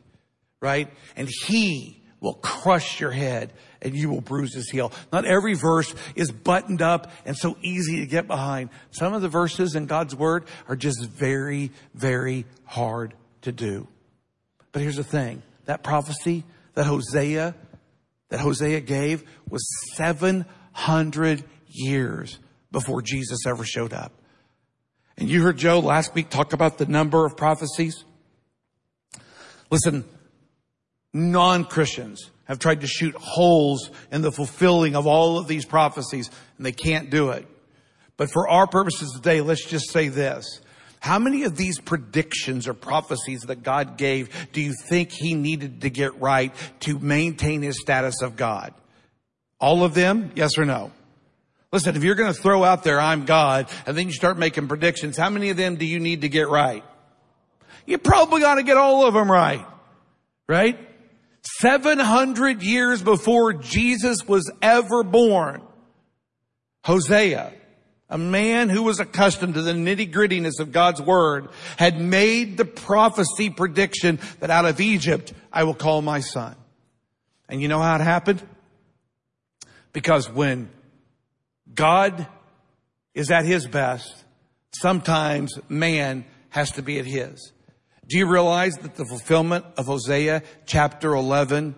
right? 0.62 0.90
And 1.18 1.28
he 1.46 2.02
will 2.22 2.36
crush 2.36 3.02
your 3.02 3.12
head 3.12 3.52
and 3.82 3.96
you 3.96 4.10
will 4.10 4.22
bruise 4.22 4.54
his 4.54 4.70
heel. 4.70 4.92
Not 5.12 5.26
every 5.26 5.54
verse 5.54 5.94
is 6.16 6.32
buttoned 6.32 6.82
up 6.82 7.12
and 7.26 7.36
so 7.38 7.58
easy 7.62 8.00
to 8.00 8.06
get 8.06 8.28
behind. 8.28 8.70
Some 8.92 9.14
of 9.14 9.22
the 9.22 9.30
verses 9.30 9.76
in 9.76 9.86
God's 9.86 10.16
word 10.16 10.46
are 10.68 10.76
just 10.76 11.06
very, 11.06 11.72
very 11.94 12.46
hard 12.66 13.14
to 13.42 13.52
do. 13.52 13.88
But 14.72 14.82
here's 14.82 14.98
the 14.98 15.04
thing. 15.04 15.42
That 15.66 15.84
prophecy 15.84 16.44
that 16.76 16.86
Hosea, 16.86 17.56
that 18.30 18.40
Hosea 18.40 18.82
gave 18.82 19.24
was 19.50 19.68
700 19.96 21.44
years 21.68 22.40
before 22.72 23.02
Jesus 23.02 23.40
ever 23.48 23.64
showed 23.64 23.94
up. 23.94 24.12
And 25.18 25.30
you 25.30 25.42
heard 25.42 25.58
Joe 25.58 25.80
last 25.80 26.14
week 26.16 26.30
talk 26.30 26.54
about 26.54 26.78
the 26.78 26.86
number 26.86 27.26
of 27.26 27.36
prophecies. 27.36 28.06
Listen, 29.70 30.06
non-Christians 31.14 32.30
have 32.46 32.60
tried 32.60 32.82
to 32.82 32.88
shoot 32.88 33.16
holes 33.16 33.92
in 34.12 34.22
the 34.22 34.32
fulfilling 34.32 34.96
of 34.96 35.08
all 35.08 35.38
of 35.38 35.48
these 35.48 35.66
prophecies 35.66 36.30
and 36.58 36.66
they 36.66 36.72
can't 36.72 37.10
do 37.10 37.30
it. 37.30 37.48
But 38.18 38.32
for 38.32 38.50
our 38.50 38.68
purposes 38.68 39.12
today, 39.16 39.42
let's 39.42 39.66
just 39.66 39.92
say 39.92 40.10
this. 40.10 40.62
How 41.00 41.20
many 41.20 41.44
of 41.44 41.56
these 41.56 41.80
predictions 41.80 42.68
or 42.68 42.74
prophecies 42.74 43.42
that 43.44 43.64
God 43.64 43.98
gave 43.98 44.30
do 44.52 44.62
you 44.62 44.74
think 44.90 45.12
he 45.12 45.34
needed 45.34 45.82
to 45.82 45.90
get 45.90 46.20
right 46.20 46.54
to 46.82 47.00
maintain 47.00 47.62
his 47.62 47.80
status 47.80 48.22
of 48.22 48.36
God? 48.36 48.74
All 49.60 49.84
of 49.84 49.94
them? 49.94 50.32
Yes 50.36 50.58
or 50.58 50.66
no? 50.66 50.92
Listen, 51.72 51.96
if 51.96 52.04
you're 52.04 52.16
going 52.16 52.34
to 52.34 52.42
throw 52.42 52.64
out 52.64 52.84
there, 52.84 53.00
I'm 53.00 53.26
God, 53.26 53.70
and 53.86 53.96
then 53.96 54.08
you 54.08 54.14
start 54.14 54.38
making 54.38 54.68
predictions, 54.68 55.16
how 55.16 55.30
many 55.30 55.52
of 55.52 55.58
them 55.58 55.76
do 55.76 55.86
you 55.86 56.00
need 56.00 56.22
to 56.22 56.30
get 56.30 56.50
right? 56.50 56.84
You 57.86 58.00
probably 58.00 58.42
got 58.42 58.56
to 58.56 58.64
get 58.64 58.76
all 58.76 59.06
of 59.06 59.14
them 59.14 59.32
right. 59.32 59.66
Right? 60.48 60.80
700 61.44 62.62
years 62.62 63.02
before 63.02 63.54
Jesus 63.54 64.28
was 64.28 64.52
ever 64.62 65.04
born, 65.04 65.62
Hosea, 66.84 67.54
a 68.10 68.18
man 68.18 68.70
who 68.70 68.84
was 68.84 69.00
accustomed 69.00 69.54
to 69.54 69.62
the 69.62 69.74
nitty 69.74 70.12
grittiness 70.12 70.60
of 70.60 70.72
God's 70.72 71.02
word, 71.02 71.50
had 71.78 72.00
made 72.00 72.58
the 72.58 72.66
prophecy 72.66 73.50
prediction 73.50 74.20
that 74.40 74.50
out 74.50 74.66
of 74.66 74.82
Egypt 74.82 75.34
I 75.54 75.64
will 75.64 75.76
call 75.76 76.02
my 76.02 76.20
son. 76.20 76.56
And 77.48 77.62
you 77.62 77.68
know 77.68 77.80
how 77.80 77.96
it 77.96 78.02
happened? 78.02 78.44
Because 79.94 80.30
when 80.30 80.70
God 81.74 82.28
is 83.14 83.32
at 83.32 83.46
his 83.46 83.68
best, 83.68 84.24
sometimes 84.72 85.60
man 85.68 86.26
has 86.50 86.72
to 86.72 86.82
be 86.82 87.00
at 87.00 87.06
his. 87.06 87.52
Do 88.10 88.18
you 88.18 88.26
realize 88.26 88.74
that 88.78 88.96
the 88.96 89.06
fulfillment 89.06 89.66
of 89.78 89.86
Hosea 89.86 90.42
chapter 90.66 91.14
11 91.14 91.76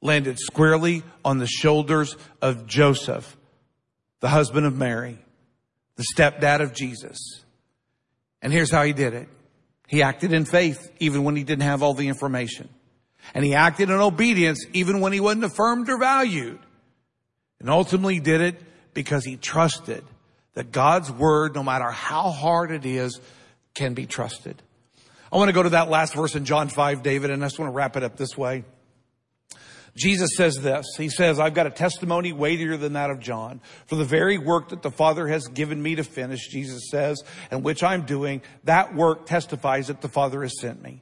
landed 0.00 0.36
squarely 0.40 1.04
on 1.24 1.38
the 1.38 1.46
shoulders 1.46 2.16
of 2.42 2.66
Joseph, 2.66 3.36
the 4.18 4.28
husband 4.28 4.66
of 4.66 4.76
Mary, 4.76 5.18
the 5.94 6.04
stepdad 6.16 6.62
of 6.62 6.74
Jesus? 6.74 7.44
And 8.42 8.52
here's 8.52 8.72
how 8.72 8.82
he 8.82 8.92
did 8.92 9.14
it. 9.14 9.28
He 9.86 10.02
acted 10.02 10.32
in 10.32 10.46
faith 10.46 10.90
even 10.98 11.22
when 11.22 11.36
he 11.36 11.44
didn't 11.44 11.62
have 11.62 11.84
all 11.84 11.94
the 11.94 12.08
information. 12.08 12.68
And 13.32 13.44
he 13.44 13.54
acted 13.54 13.88
in 13.88 14.00
obedience 14.00 14.66
even 14.72 14.98
when 14.98 15.12
he 15.12 15.20
wasn't 15.20 15.44
affirmed 15.44 15.88
or 15.88 15.96
valued. 15.96 16.58
And 17.60 17.70
ultimately 17.70 18.18
did 18.18 18.40
it 18.40 18.60
because 18.94 19.24
he 19.24 19.36
trusted 19.36 20.02
that 20.54 20.72
God's 20.72 21.12
word, 21.12 21.54
no 21.54 21.62
matter 21.62 21.88
how 21.88 22.30
hard 22.30 22.72
it 22.72 22.84
is, 22.84 23.20
can 23.74 23.94
be 23.94 24.06
trusted. 24.06 24.60
I 25.32 25.36
want 25.36 25.48
to 25.48 25.54
go 25.54 25.62
to 25.62 25.70
that 25.70 25.88
last 25.88 26.14
verse 26.14 26.34
in 26.34 26.44
John 26.44 26.68
5, 26.68 27.02
David, 27.02 27.30
and 27.30 27.42
I 27.42 27.46
just 27.46 27.58
want 27.58 27.72
to 27.72 27.74
wrap 27.74 27.96
it 27.96 28.02
up 28.02 28.16
this 28.16 28.36
way. 28.36 28.64
Jesus 29.96 30.30
says 30.36 30.56
this. 30.56 30.84
He 30.98 31.08
says, 31.08 31.40
I've 31.40 31.54
got 31.54 31.66
a 31.66 31.70
testimony 31.70 32.32
weightier 32.32 32.76
than 32.76 32.92
that 32.94 33.10
of 33.10 33.18
John. 33.18 33.62
For 33.86 33.96
the 33.96 34.04
very 34.04 34.36
work 34.36 34.68
that 34.68 34.82
the 34.82 34.90
Father 34.90 35.26
has 35.28 35.48
given 35.48 35.82
me 35.82 35.94
to 35.94 36.04
finish, 36.04 36.48
Jesus 36.48 36.90
says, 36.90 37.22
and 37.50 37.64
which 37.64 37.82
I'm 37.82 38.02
doing, 38.02 38.42
that 38.64 38.94
work 38.94 39.24
testifies 39.24 39.86
that 39.86 40.02
the 40.02 40.08
Father 40.08 40.42
has 40.42 40.60
sent 40.60 40.82
me. 40.82 41.00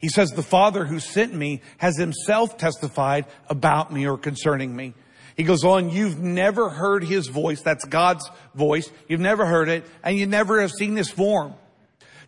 He 0.00 0.08
says, 0.08 0.30
the 0.30 0.42
Father 0.42 0.84
who 0.84 0.98
sent 0.98 1.32
me 1.32 1.62
has 1.78 1.96
himself 1.96 2.58
testified 2.58 3.26
about 3.48 3.92
me 3.92 4.08
or 4.08 4.18
concerning 4.18 4.74
me. 4.74 4.94
He 5.36 5.44
goes 5.44 5.62
on, 5.62 5.90
you've 5.90 6.18
never 6.18 6.68
heard 6.68 7.04
his 7.04 7.28
voice. 7.28 7.62
That's 7.62 7.84
God's 7.84 8.28
voice. 8.56 8.90
You've 9.08 9.20
never 9.20 9.46
heard 9.46 9.68
it 9.68 9.86
and 10.02 10.18
you 10.18 10.26
never 10.26 10.60
have 10.60 10.72
seen 10.72 10.96
his 10.96 11.10
form 11.10 11.54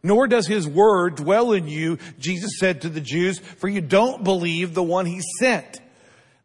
nor 0.02 0.26
does 0.26 0.46
his 0.46 0.66
word 0.66 1.16
dwell 1.16 1.52
in 1.52 1.68
you, 1.68 1.98
Jesus 2.18 2.58
said 2.58 2.82
to 2.82 2.88
the 2.88 3.00
Jews, 3.00 3.38
for 3.38 3.68
you 3.68 3.80
don't 3.80 4.24
believe 4.24 4.74
the 4.74 4.82
one 4.82 5.06
he 5.06 5.20
sent. 5.38 5.80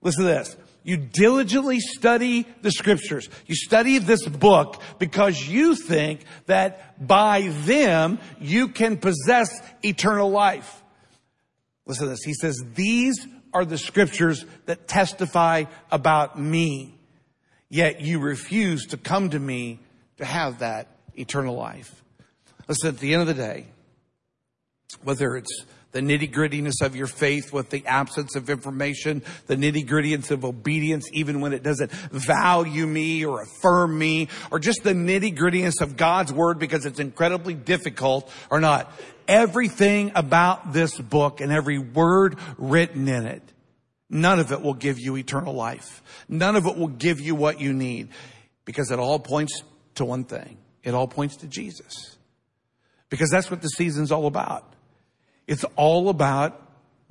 Listen 0.01 0.23
to 0.23 0.29
this. 0.29 0.57
You 0.83 0.97
diligently 0.97 1.79
study 1.79 2.45
the 2.61 2.69
scriptures. 2.69 3.27
You 3.47 3.55
study 3.55 3.97
this 3.97 4.23
book 4.27 4.81
because 4.99 5.47
you 5.47 5.73
think 5.73 6.23
that 6.45 7.07
by 7.07 7.47
them 7.65 8.19
you 8.39 8.67
can 8.67 8.97
possess 8.97 9.49
eternal 9.83 10.29
life. 10.29 10.83
Listen 11.87 12.05
to 12.05 12.09
this. 12.11 12.23
He 12.23 12.35
says, 12.35 12.63
these 12.75 13.27
are 13.51 13.65
the 13.65 13.79
scriptures 13.79 14.45
that 14.67 14.87
testify 14.87 15.63
about 15.91 16.39
me. 16.39 16.99
Yet 17.69 18.01
you 18.01 18.19
refuse 18.19 18.85
to 18.87 18.97
come 18.97 19.31
to 19.31 19.39
me 19.39 19.79
to 20.17 20.25
have 20.25 20.59
that 20.59 20.87
eternal 21.15 21.55
life. 21.55 22.03
Listen, 22.67 22.89
at 22.89 22.99
the 22.99 23.13
end 23.13 23.21
of 23.21 23.27
the 23.27 23.33
day, 23.33 23.65
whether 25.03 25.35
it's 25.35 25.65
the 25.91 26.01
nitty 26.01 26.31
grittiness 26.33 26.81
of 26.81 26.95
your 26.95 27.07
faith 27.07 27.53
with 27.53 27.69
the 27.69 27.85
absence 27.85 28.35
of 28.35 28.49
information, 28.49 29.21
the 29.47 29.55
nitty 29.55 29.87
grittiness 29.87 30.29
of 30.29 30.43
obedience, 30.43 31.07
even 31.13 31.39
when 31.39 31.53
it 31.53 31.63
doesn't 31.63 31.91
value 31.91 32.85
me 32.85 33.25
or 33.25 33.41
affirm 33.41 33.97
me, 33.97 34.27
or 34.51 34.59
just 34.59 34.83
the 34.83 34.93
nitty 34.93 35.37
grittiness 35.37 35.79
of 35.81 35.95
God's 35.95 36.33
word 36.33 36.59
because 36.59 36.85
it's 36.85 36.99
incredibly 36.99 37.53
difficult 37.53 38.29
or 38.49 38.59
not. 38.59 38.91
Everything 39.27 40.11
about 40.15 40.73
this 40.73 40.99
book 40.99 41.39
and 41.39 41.51
every 41.51 41.79
word 41.79 42.37
written 42.57 43.07
in 43.07 43.25
it 43.25 43.41
none 44.09 44.39
of 44.39 44.51
it 44.51 44.61
will 44.61 44.73
give 44.73 44.99
you 44.99 45.17
eternal 45.17 45.53
life. 45.53 46.01
None 46.29 46.55
of 46.55 46.65
it 46.65 46.77
will 46.77 46.87
give 46.87 47.19
you 47.19 47.35
what 47.35 47.59
you 47.59 47.73
need 47.73 48.09
because 48.63 48.91
it 48.91 48.99
all 48.99 49.19
points 49.19 49.63
to 49.95 50.05
one 50.05 50.23
thing. 50.23 50.57
It 50.83 50.93
all 50.93 51.07
points 51.07 51.37
to 51.37 51.47
Jesus. 51.47 52.14
Because 53.09 53.29
that's 53.29 53.51
what 53.51 53.61
the 53.61 53.67
season's 53.69 54.11
all 54.11 54.27
about. 54.27 54.73
It's 55.47 55.63
all 55.75 56.09
about 56.09 56.61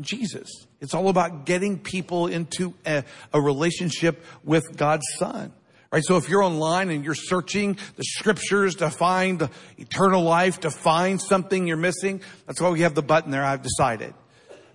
Jesus. 0.00 0.48
It's 0.80 0.94
all 0.94 1.08
about 1.08 1.46
getting 1.46 1.78
people 1.78 2.26
into 2.26 2.74
a, 2.84 3.04
a, 3.32 3.40
relationship 3.40 4.24
with 4.42 4.76
God's 4.76 5.06
Son. 5.16 5.52
Right? 5.92 6.02
So 6.04 6.16
if 6.16 6.28
you're 6.28 6.42
online 6.42 6.90
and 6.90 7.04
you're 7.04 7.14
searching 7.14 7.78
the 7.96 8.02
scriptures 8.02 8.74
to 8.76 8.90
find 8.90 9.48
eternal 9.78 10.22
life, 10.22 10.60
to 10.60 10.70
find 10.70 11.22
something 11.22 11.68
you're 11.68 11.76
missing, 11.76 12.20
that's 12.46 12.60
why 12.60 12.70
we 12.70 12.80
have 12.80 12.96
the 12.96 13.02
button 13.02 13.30
there, 13.30 13.44
I've 13.44 13.62
decided. 13.62 14.12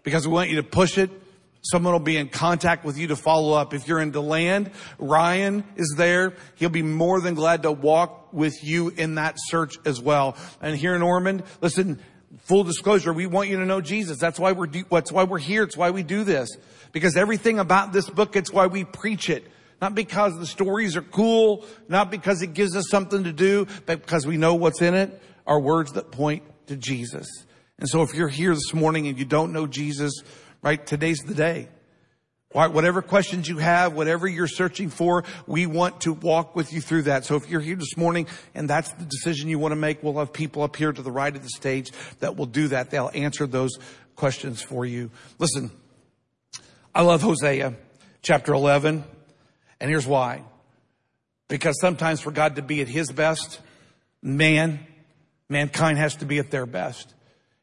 Because 0.04 0.26
we 0.26 0.34
want 0.34 0.50
you 0.50 0.56
to 0.58 0.64
push 0.64 0.98
it. 0.98 1.12
Someone 1.62 1.94
will 1.94 2.00
be 2.00 2.18
in 2.18 2.30
contact 2.30 2.86
with 2.86 2.98
you 2.98 3.08
to 3.08 3.16
follow 3.16 3.54
up. 3.54 3.74
If 3.74 3.88
you're 3.88 4.00
in 4.00 4.12
DeLand, 4.12 4.72
Ryan 4.98 5.66
is 5.76 5.94
there. 5.98 6.34
He'll 6.56 6.70
be 6.70 6.82
more 6.82 7.20
than 7.20 7.36
glad 7.36 7.64
to 7.64 7.72
walk 7.72 8.32
with 8.32 8.64
you 8.64 8.90
in 8.90 9.16
that 9.16 9.36
search 9.38 9.78
as 9.86 10.02
well. 10.02 10.38
And 10.62 10.76
here 10.78 10.96
in 10.96 11.02
Ormond, 11.02 11.44
listen, 11.60 12.00
full 12.44 12.64
disclosure, 12.64 13.12
we 13.12 13.28
want 13.28 13.50
you 13.50 13.58
to 13.58 13.66
know 13.66 13.82
Jesus. 13.82 14.18
That's 14.20 14.40
why 14.40 14.54
we're, 14.54 14.68
that's 14.68 15.12
why 15.12 15.24
we're 15.24 15.40
here. 15.40 15.64
It's 15.64 15.76
why 15.76 15.92
we 15.92 16.02
do 16.02 16.24
this. 16.24 16.50
Because 16.94 17.18
everything 17.18 17.60
about 17.60 17.92
this 17.92 18.10
book, 18.10 18.36
it's 18.36 18.54
why 18.54 18.68
we 18.68 18.86
preach 18.86 19.30
it. 19.30 19.46
Not 19.82 19.96
because 19.96 20.38
the 20.38 20.46
stories 20.46 20.96
are 20.98 21.02
cool, 21.02 21.66
not 21.88 22.12
because 22.12 22.42
it 22.42 22.54
gives 22.54 22.76
us 22.76 22.86
something 22.90 23.24
to 23.26 23.34
do, 23.34 23.68
but 23.86 24.02
because 24.02 24.26
we 24.26 24.38
know 24.38 24.56
what's 24.56 24.82
in 24.82 24.94
it 24.94 25.22
are 25.46 25.60
words 25.60 25.94
that 25.94 26.12
point 26.12 26.44
to 26.68 26.76
Jesus. 26.76 27.28
And 27.78 27.88
so 27.88 28.02
if 28.02 28.14
you're 28.14 28.28
here 28.28 28.54
this 28.54 28.74
morning 28.74 29.08
and 29.08 29.18
you 29.18 29.26
don't 29.26 29.54
know 29.54 29.68
Jesus, 29.68 30.22
right, 30.62 30.86
today's 30.86 31.20
the 31.20 31.34
day. 31.34 31.68
Whatever 32.52 33.04
questions 33.04 33.48
you 33.48 33.60
have, 33.60 33.94
whatever 33.94 34.28
you're 34.28 34.48
searching 34.48 34.90
for, 34.90 35.24
we 35.46 35.68
want 35.68 36.02
to 36.02 36.14
walk 36.14 36.56
with 36.56 36.74
you 36.74 36.82
through 36.82 37.04
that. 37.04 37.24
So 37.24 37.36
if 37.36 37.48
you're 37.48 37.62
here 37.62 37.76
this 37.76 37.96
morning 37.96 38.26
and 38.56 38.68
that's 38.68 38.92
the 38.94 39.06
decision 39.06 39.50
you 39.50 39.60
want 39.60 39.72
to 39.74 39.76
make, 39.76 40.02
we'll 40.02 40.18
have 40.18 40.34
people 40.34 40.64
up 40.64 40.76
here 40.76 40.92
to 40.92 41.02
the 41.04 41.12
right 41.12 41.36
of 41.36 41.44
the 41.44 41.50
stage 41.50 41.92
that 42.22 42.38
will 42.38 42.48
do 42.48 42.70
that. 42.70 42.90
They'll 42.90 43.12
answer 43.14 43.46
those 43.46 43.78
questions 44.16 44.64
for 44.64 44.84
you. 44.84 45.12
Listen, 45.38 45.70
I 46.96 47.04
love 47.04 47.22
Hosea 47.22 47.76
chapter 48.24 48.54
11 48.56 49.04
and 49.80 49.90
here's 49.90 50.08
why. 50.08 50.42
Because 51.50 51.80
sometimes 51.80 52.20
for 52.20 52.32
God 52.32 52.56
to 52.56 52.64
be 52.64 52.82
at 52.82 52.88
his 52.88 53.12
best, 53.12 53.60
man, 54.24 54.80
mankind 55.50 56.00
has 56.00 56.16
to 56.18 56.26
be 56.26 56.40
at 56.40 56.50
their 56.50 56.66
best. 56.66 57.14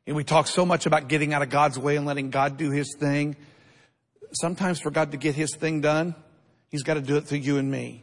And 0.06 0.14
we 0.14 0.24
talk 0.24 0.46
so 0.46 0.64
much 0.64 0.86
about 0.86 1.08
getting 1.08 1.34
out 1.34 1.42
of 1.42 1.50
God's 1.50 1.78
way 1.78 1.96
and 1.96 2.06
letting 2.06 2.30
God 2.30 2.56
do 2.56 2.70
his 2.70 2.94
thing 2.98 3.36
sometimes 4.32 4.80
for 4.80 4.90
God 4.90 5.12
to 5.12 5.16
get 5.16 5.34
his 5.34 5.54
thing 5.56 5.80
done, 5.80 6.14
he's 6.68 6.82
got 6.82 6.94
to 6.94 7.00
do 7.00 7.16
it 7.16 7.26
through 7.26 7.38
you 7.38 7.58
and 7.58 7.70
me. 7.70 8.02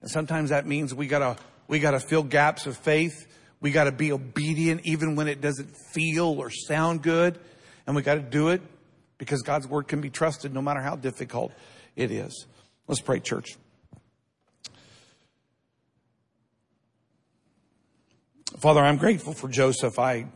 And 0.00 0.10
sometimes 0.10 0.50
that 0.50 0.66
means 0.66 0.94
we 0.94 1.06
gotta, 1.06 1.36
we 1.66 1.80
gotta 1.80 2.00
fill 2.00 2.22
gaps 2.22 2.66
of 2.66 2.76
faith. 2.76 3.26
We 3.60 3.72
gotta 3.72 3.90
be 3.90 4.12
obedient 4.12 4.82
even 4.84 5.16
when 5.16 5.26
it 5.26 5.40
doesn't 5.40 5.70
feel 5.92 6.38
or 6.38 6.50
sound 6.50 7.02
good. 7.02 7.38
And 7.86 7.96
we 7.96 8.02
gotta 8.02 8.20
do 8.20 8.48
it 8.48 8.62
because 9.18 9.42
God's 9.42 9.66
word 9.66 9.88
can 9.88 10.00
be 10.00 10.10
trusted 10.10 10.54
no 10.54 10.62
matter 10.62 10.80
how 10.80 10.94
difficult 10.94 11.52
it 11.96 12.12
is. 12.12 12.46
Let's 12.86 13.00
pray, 13.00 13.18
church. 13.18 13.56
Father, 18.60 18.80
I'm 18.80 18.96
grateful 18.96 19.32
for 19.32 19.48
Joseph. 19.48 19.98
I, 19.98 20.26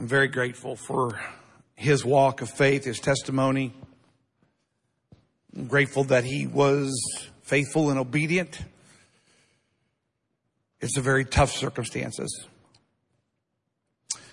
I'm 0.00 0.08
very 0.08 0.28
grateful 0.28 0.76
for 0.76 1.20
his 1.74 2.06
walk 2.06 2.40
of 2.40 2.48
faith, 2.48 2.84
his 2.86 3.00
testimony. 3.00 3.74
I'm 5.54 5.66
grateful 5.66 6.04
that 6.04 6.24
he 6.24 6.46
was 6.46 6.90
faithful 7.42 7.90
and 7.90 7.98
obedient. 7.98 8.62
It's 10.80 10.96
a 10.96 11.02
very 11.02 11.26
tough 11.26 11.52
circumstances. 11.52 12.46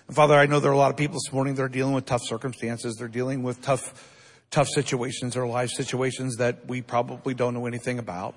And 0.07 0.15
Father, 0.15 0.35
I 0.35 0.45
know 0.45 0.61
there 0.61 0.71
are 0.71 0.73
a 0.73 0.77
lot 0.77 0.91
of 0.91 0.95
people 0.95 1.15
this 1.15 1.33
morning 1.33 1.55
that 1.55 1.63
are 1.63 1.67
dealing 1.67 1.93
with 1.93 2.05
tough 2.05 2.23
circumstances. 2.23 2.95
They're 2.95 3.09
dealing 3.09 3.43
with 3.43 3.61
tough, 3.61 4.09
tough 4.49 4.69
situations 4.69 5.35
or 5.35 5.47
life 5.47 5.71
situations 5.71 6.37
that 6.37 6.65
we 6.65 6.81
probably 6.81 7.33
don't 7.33 7.53
know 7.53 7.65
anything 7.65 7.99
about. 7.99 8.35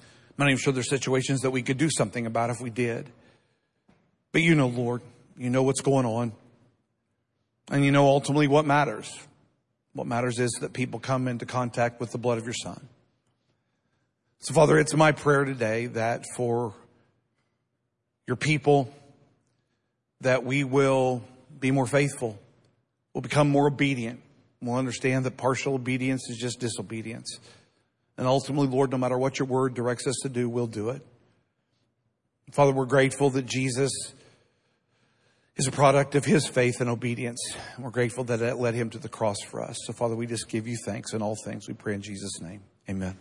I'm 0.00 0.06
not 0.36 0.48
even 0.48 0.58
sure 0.58 0.72
there's 0.72 0.90
situations 0.90 1.42
that 1.42 1.52
we 1.52 1.62
could 1.62 1.78
do 1.78 1.90
something 1.90 2.26
about 2.26 2.50
if 2.50 2.60
we 2.60 2.70
did. 2.70 3.08
But 4.32 4.42
you 4.42 4.56
know, 4.56 4.66
Lord, 4.66 5.02
you 5.36 5.50
know 5.50 5.62
what's 5.62 5.80
going 5.80 6.06
on. 6.06 6.32
And 7.70 7.84
you 7.84 7.90
know 7.90 8.06
ultimately 8.06 8.48
what 8.48 8.66
matters. 8.66 9.10
What 9.92 10.06
matters 10.06 10.38
is 10.38 10.50
that 10.60 10.72
people 10.72 11.00
come 11.00 11.28
into 11.28 11.46
contact 11.46 12.00
with 12.00 12.12
the 12.12 12.18
blood 12.18 12.38
of 12.38 12.44
your 12.44 12.54
son. 12.54 12.88
So 14.40 14.54
Father, 14.54 14.78
it's 14.78 14.94
my 14.94 15.12
prayer 15.12 15.44
today 15.44 15.86
that 15.86 16.24
for 16.36 16.74
your 18.26 18.36
people, 18.36 18.92
that 20.20 20.44
we 20.44 20.64
will 20.64 21.22
be 21.60 21.70
more 21.70 21.86
faithful. 21.86 22.38
We'll 23.12 23.22
become 23.22 23.48
more 23.48 23.66
obedient. 23.66 24.20
We'll 24.60 24.76
understand 24.76 25.26
that 25.26 25.36
partial 25.36 25.74
obedience 25.74 26.28
is 26.30 26.38
just 26.38 26.60
disobedience. 26.60 27.38
And 28.16 28.26
ultimately, 28.26 28.68
Lord, 28.68 28.90
no 28.90 28.98
matter 28.98 29.18
what 29.18 29.38
your 29.38 29.48
word 29.48 29.74
directs 29.74 30.06
us 30.06 30.16
to 30.22 30.28
do, 30.28 30.48
we'll 30.48 30.66
do 30.66 30.90
it. 30.90 31.02
Father, 32.52 32.72
we're 32.72 32.86
grateful 32.86 33.30
that 33.30 33.46
Jesus 33.46 33.90
is 35.62 35.68
a 35.68 35.70
product 35.70 36.16
of 36.16 36.24
his 36.24 36.48
faith 36.48 36.80
and 36.80 36.90
obedience. 36.90 37.40
We're 37.78 37.90
grateful 37.90 38.24
that 38.24 38.42
it 38.42 38.56
led 38.56 38.74
him 38.74 38.90
to 38.90 38.98
the 38.98 39.08
cross 39.08 39.36
for 39.42 39.62
us. 39.62 39.76
So, 39.84 39.92
Father, 39.92 40.16
we 40.16 40.26
just 40.26 40.48
give 40.48 40.66
you 40.66 40.76
thanks 40.84 41.12
in 41.12 41.22
all 41.22 41.36
things. 41.44 41.68
We 41.68 41.74
pray 41.74 41.94
in 41.94 42.02
Jesus' 42.02 42.40
name. 42.40 42.62
Amen. 42.90 43.16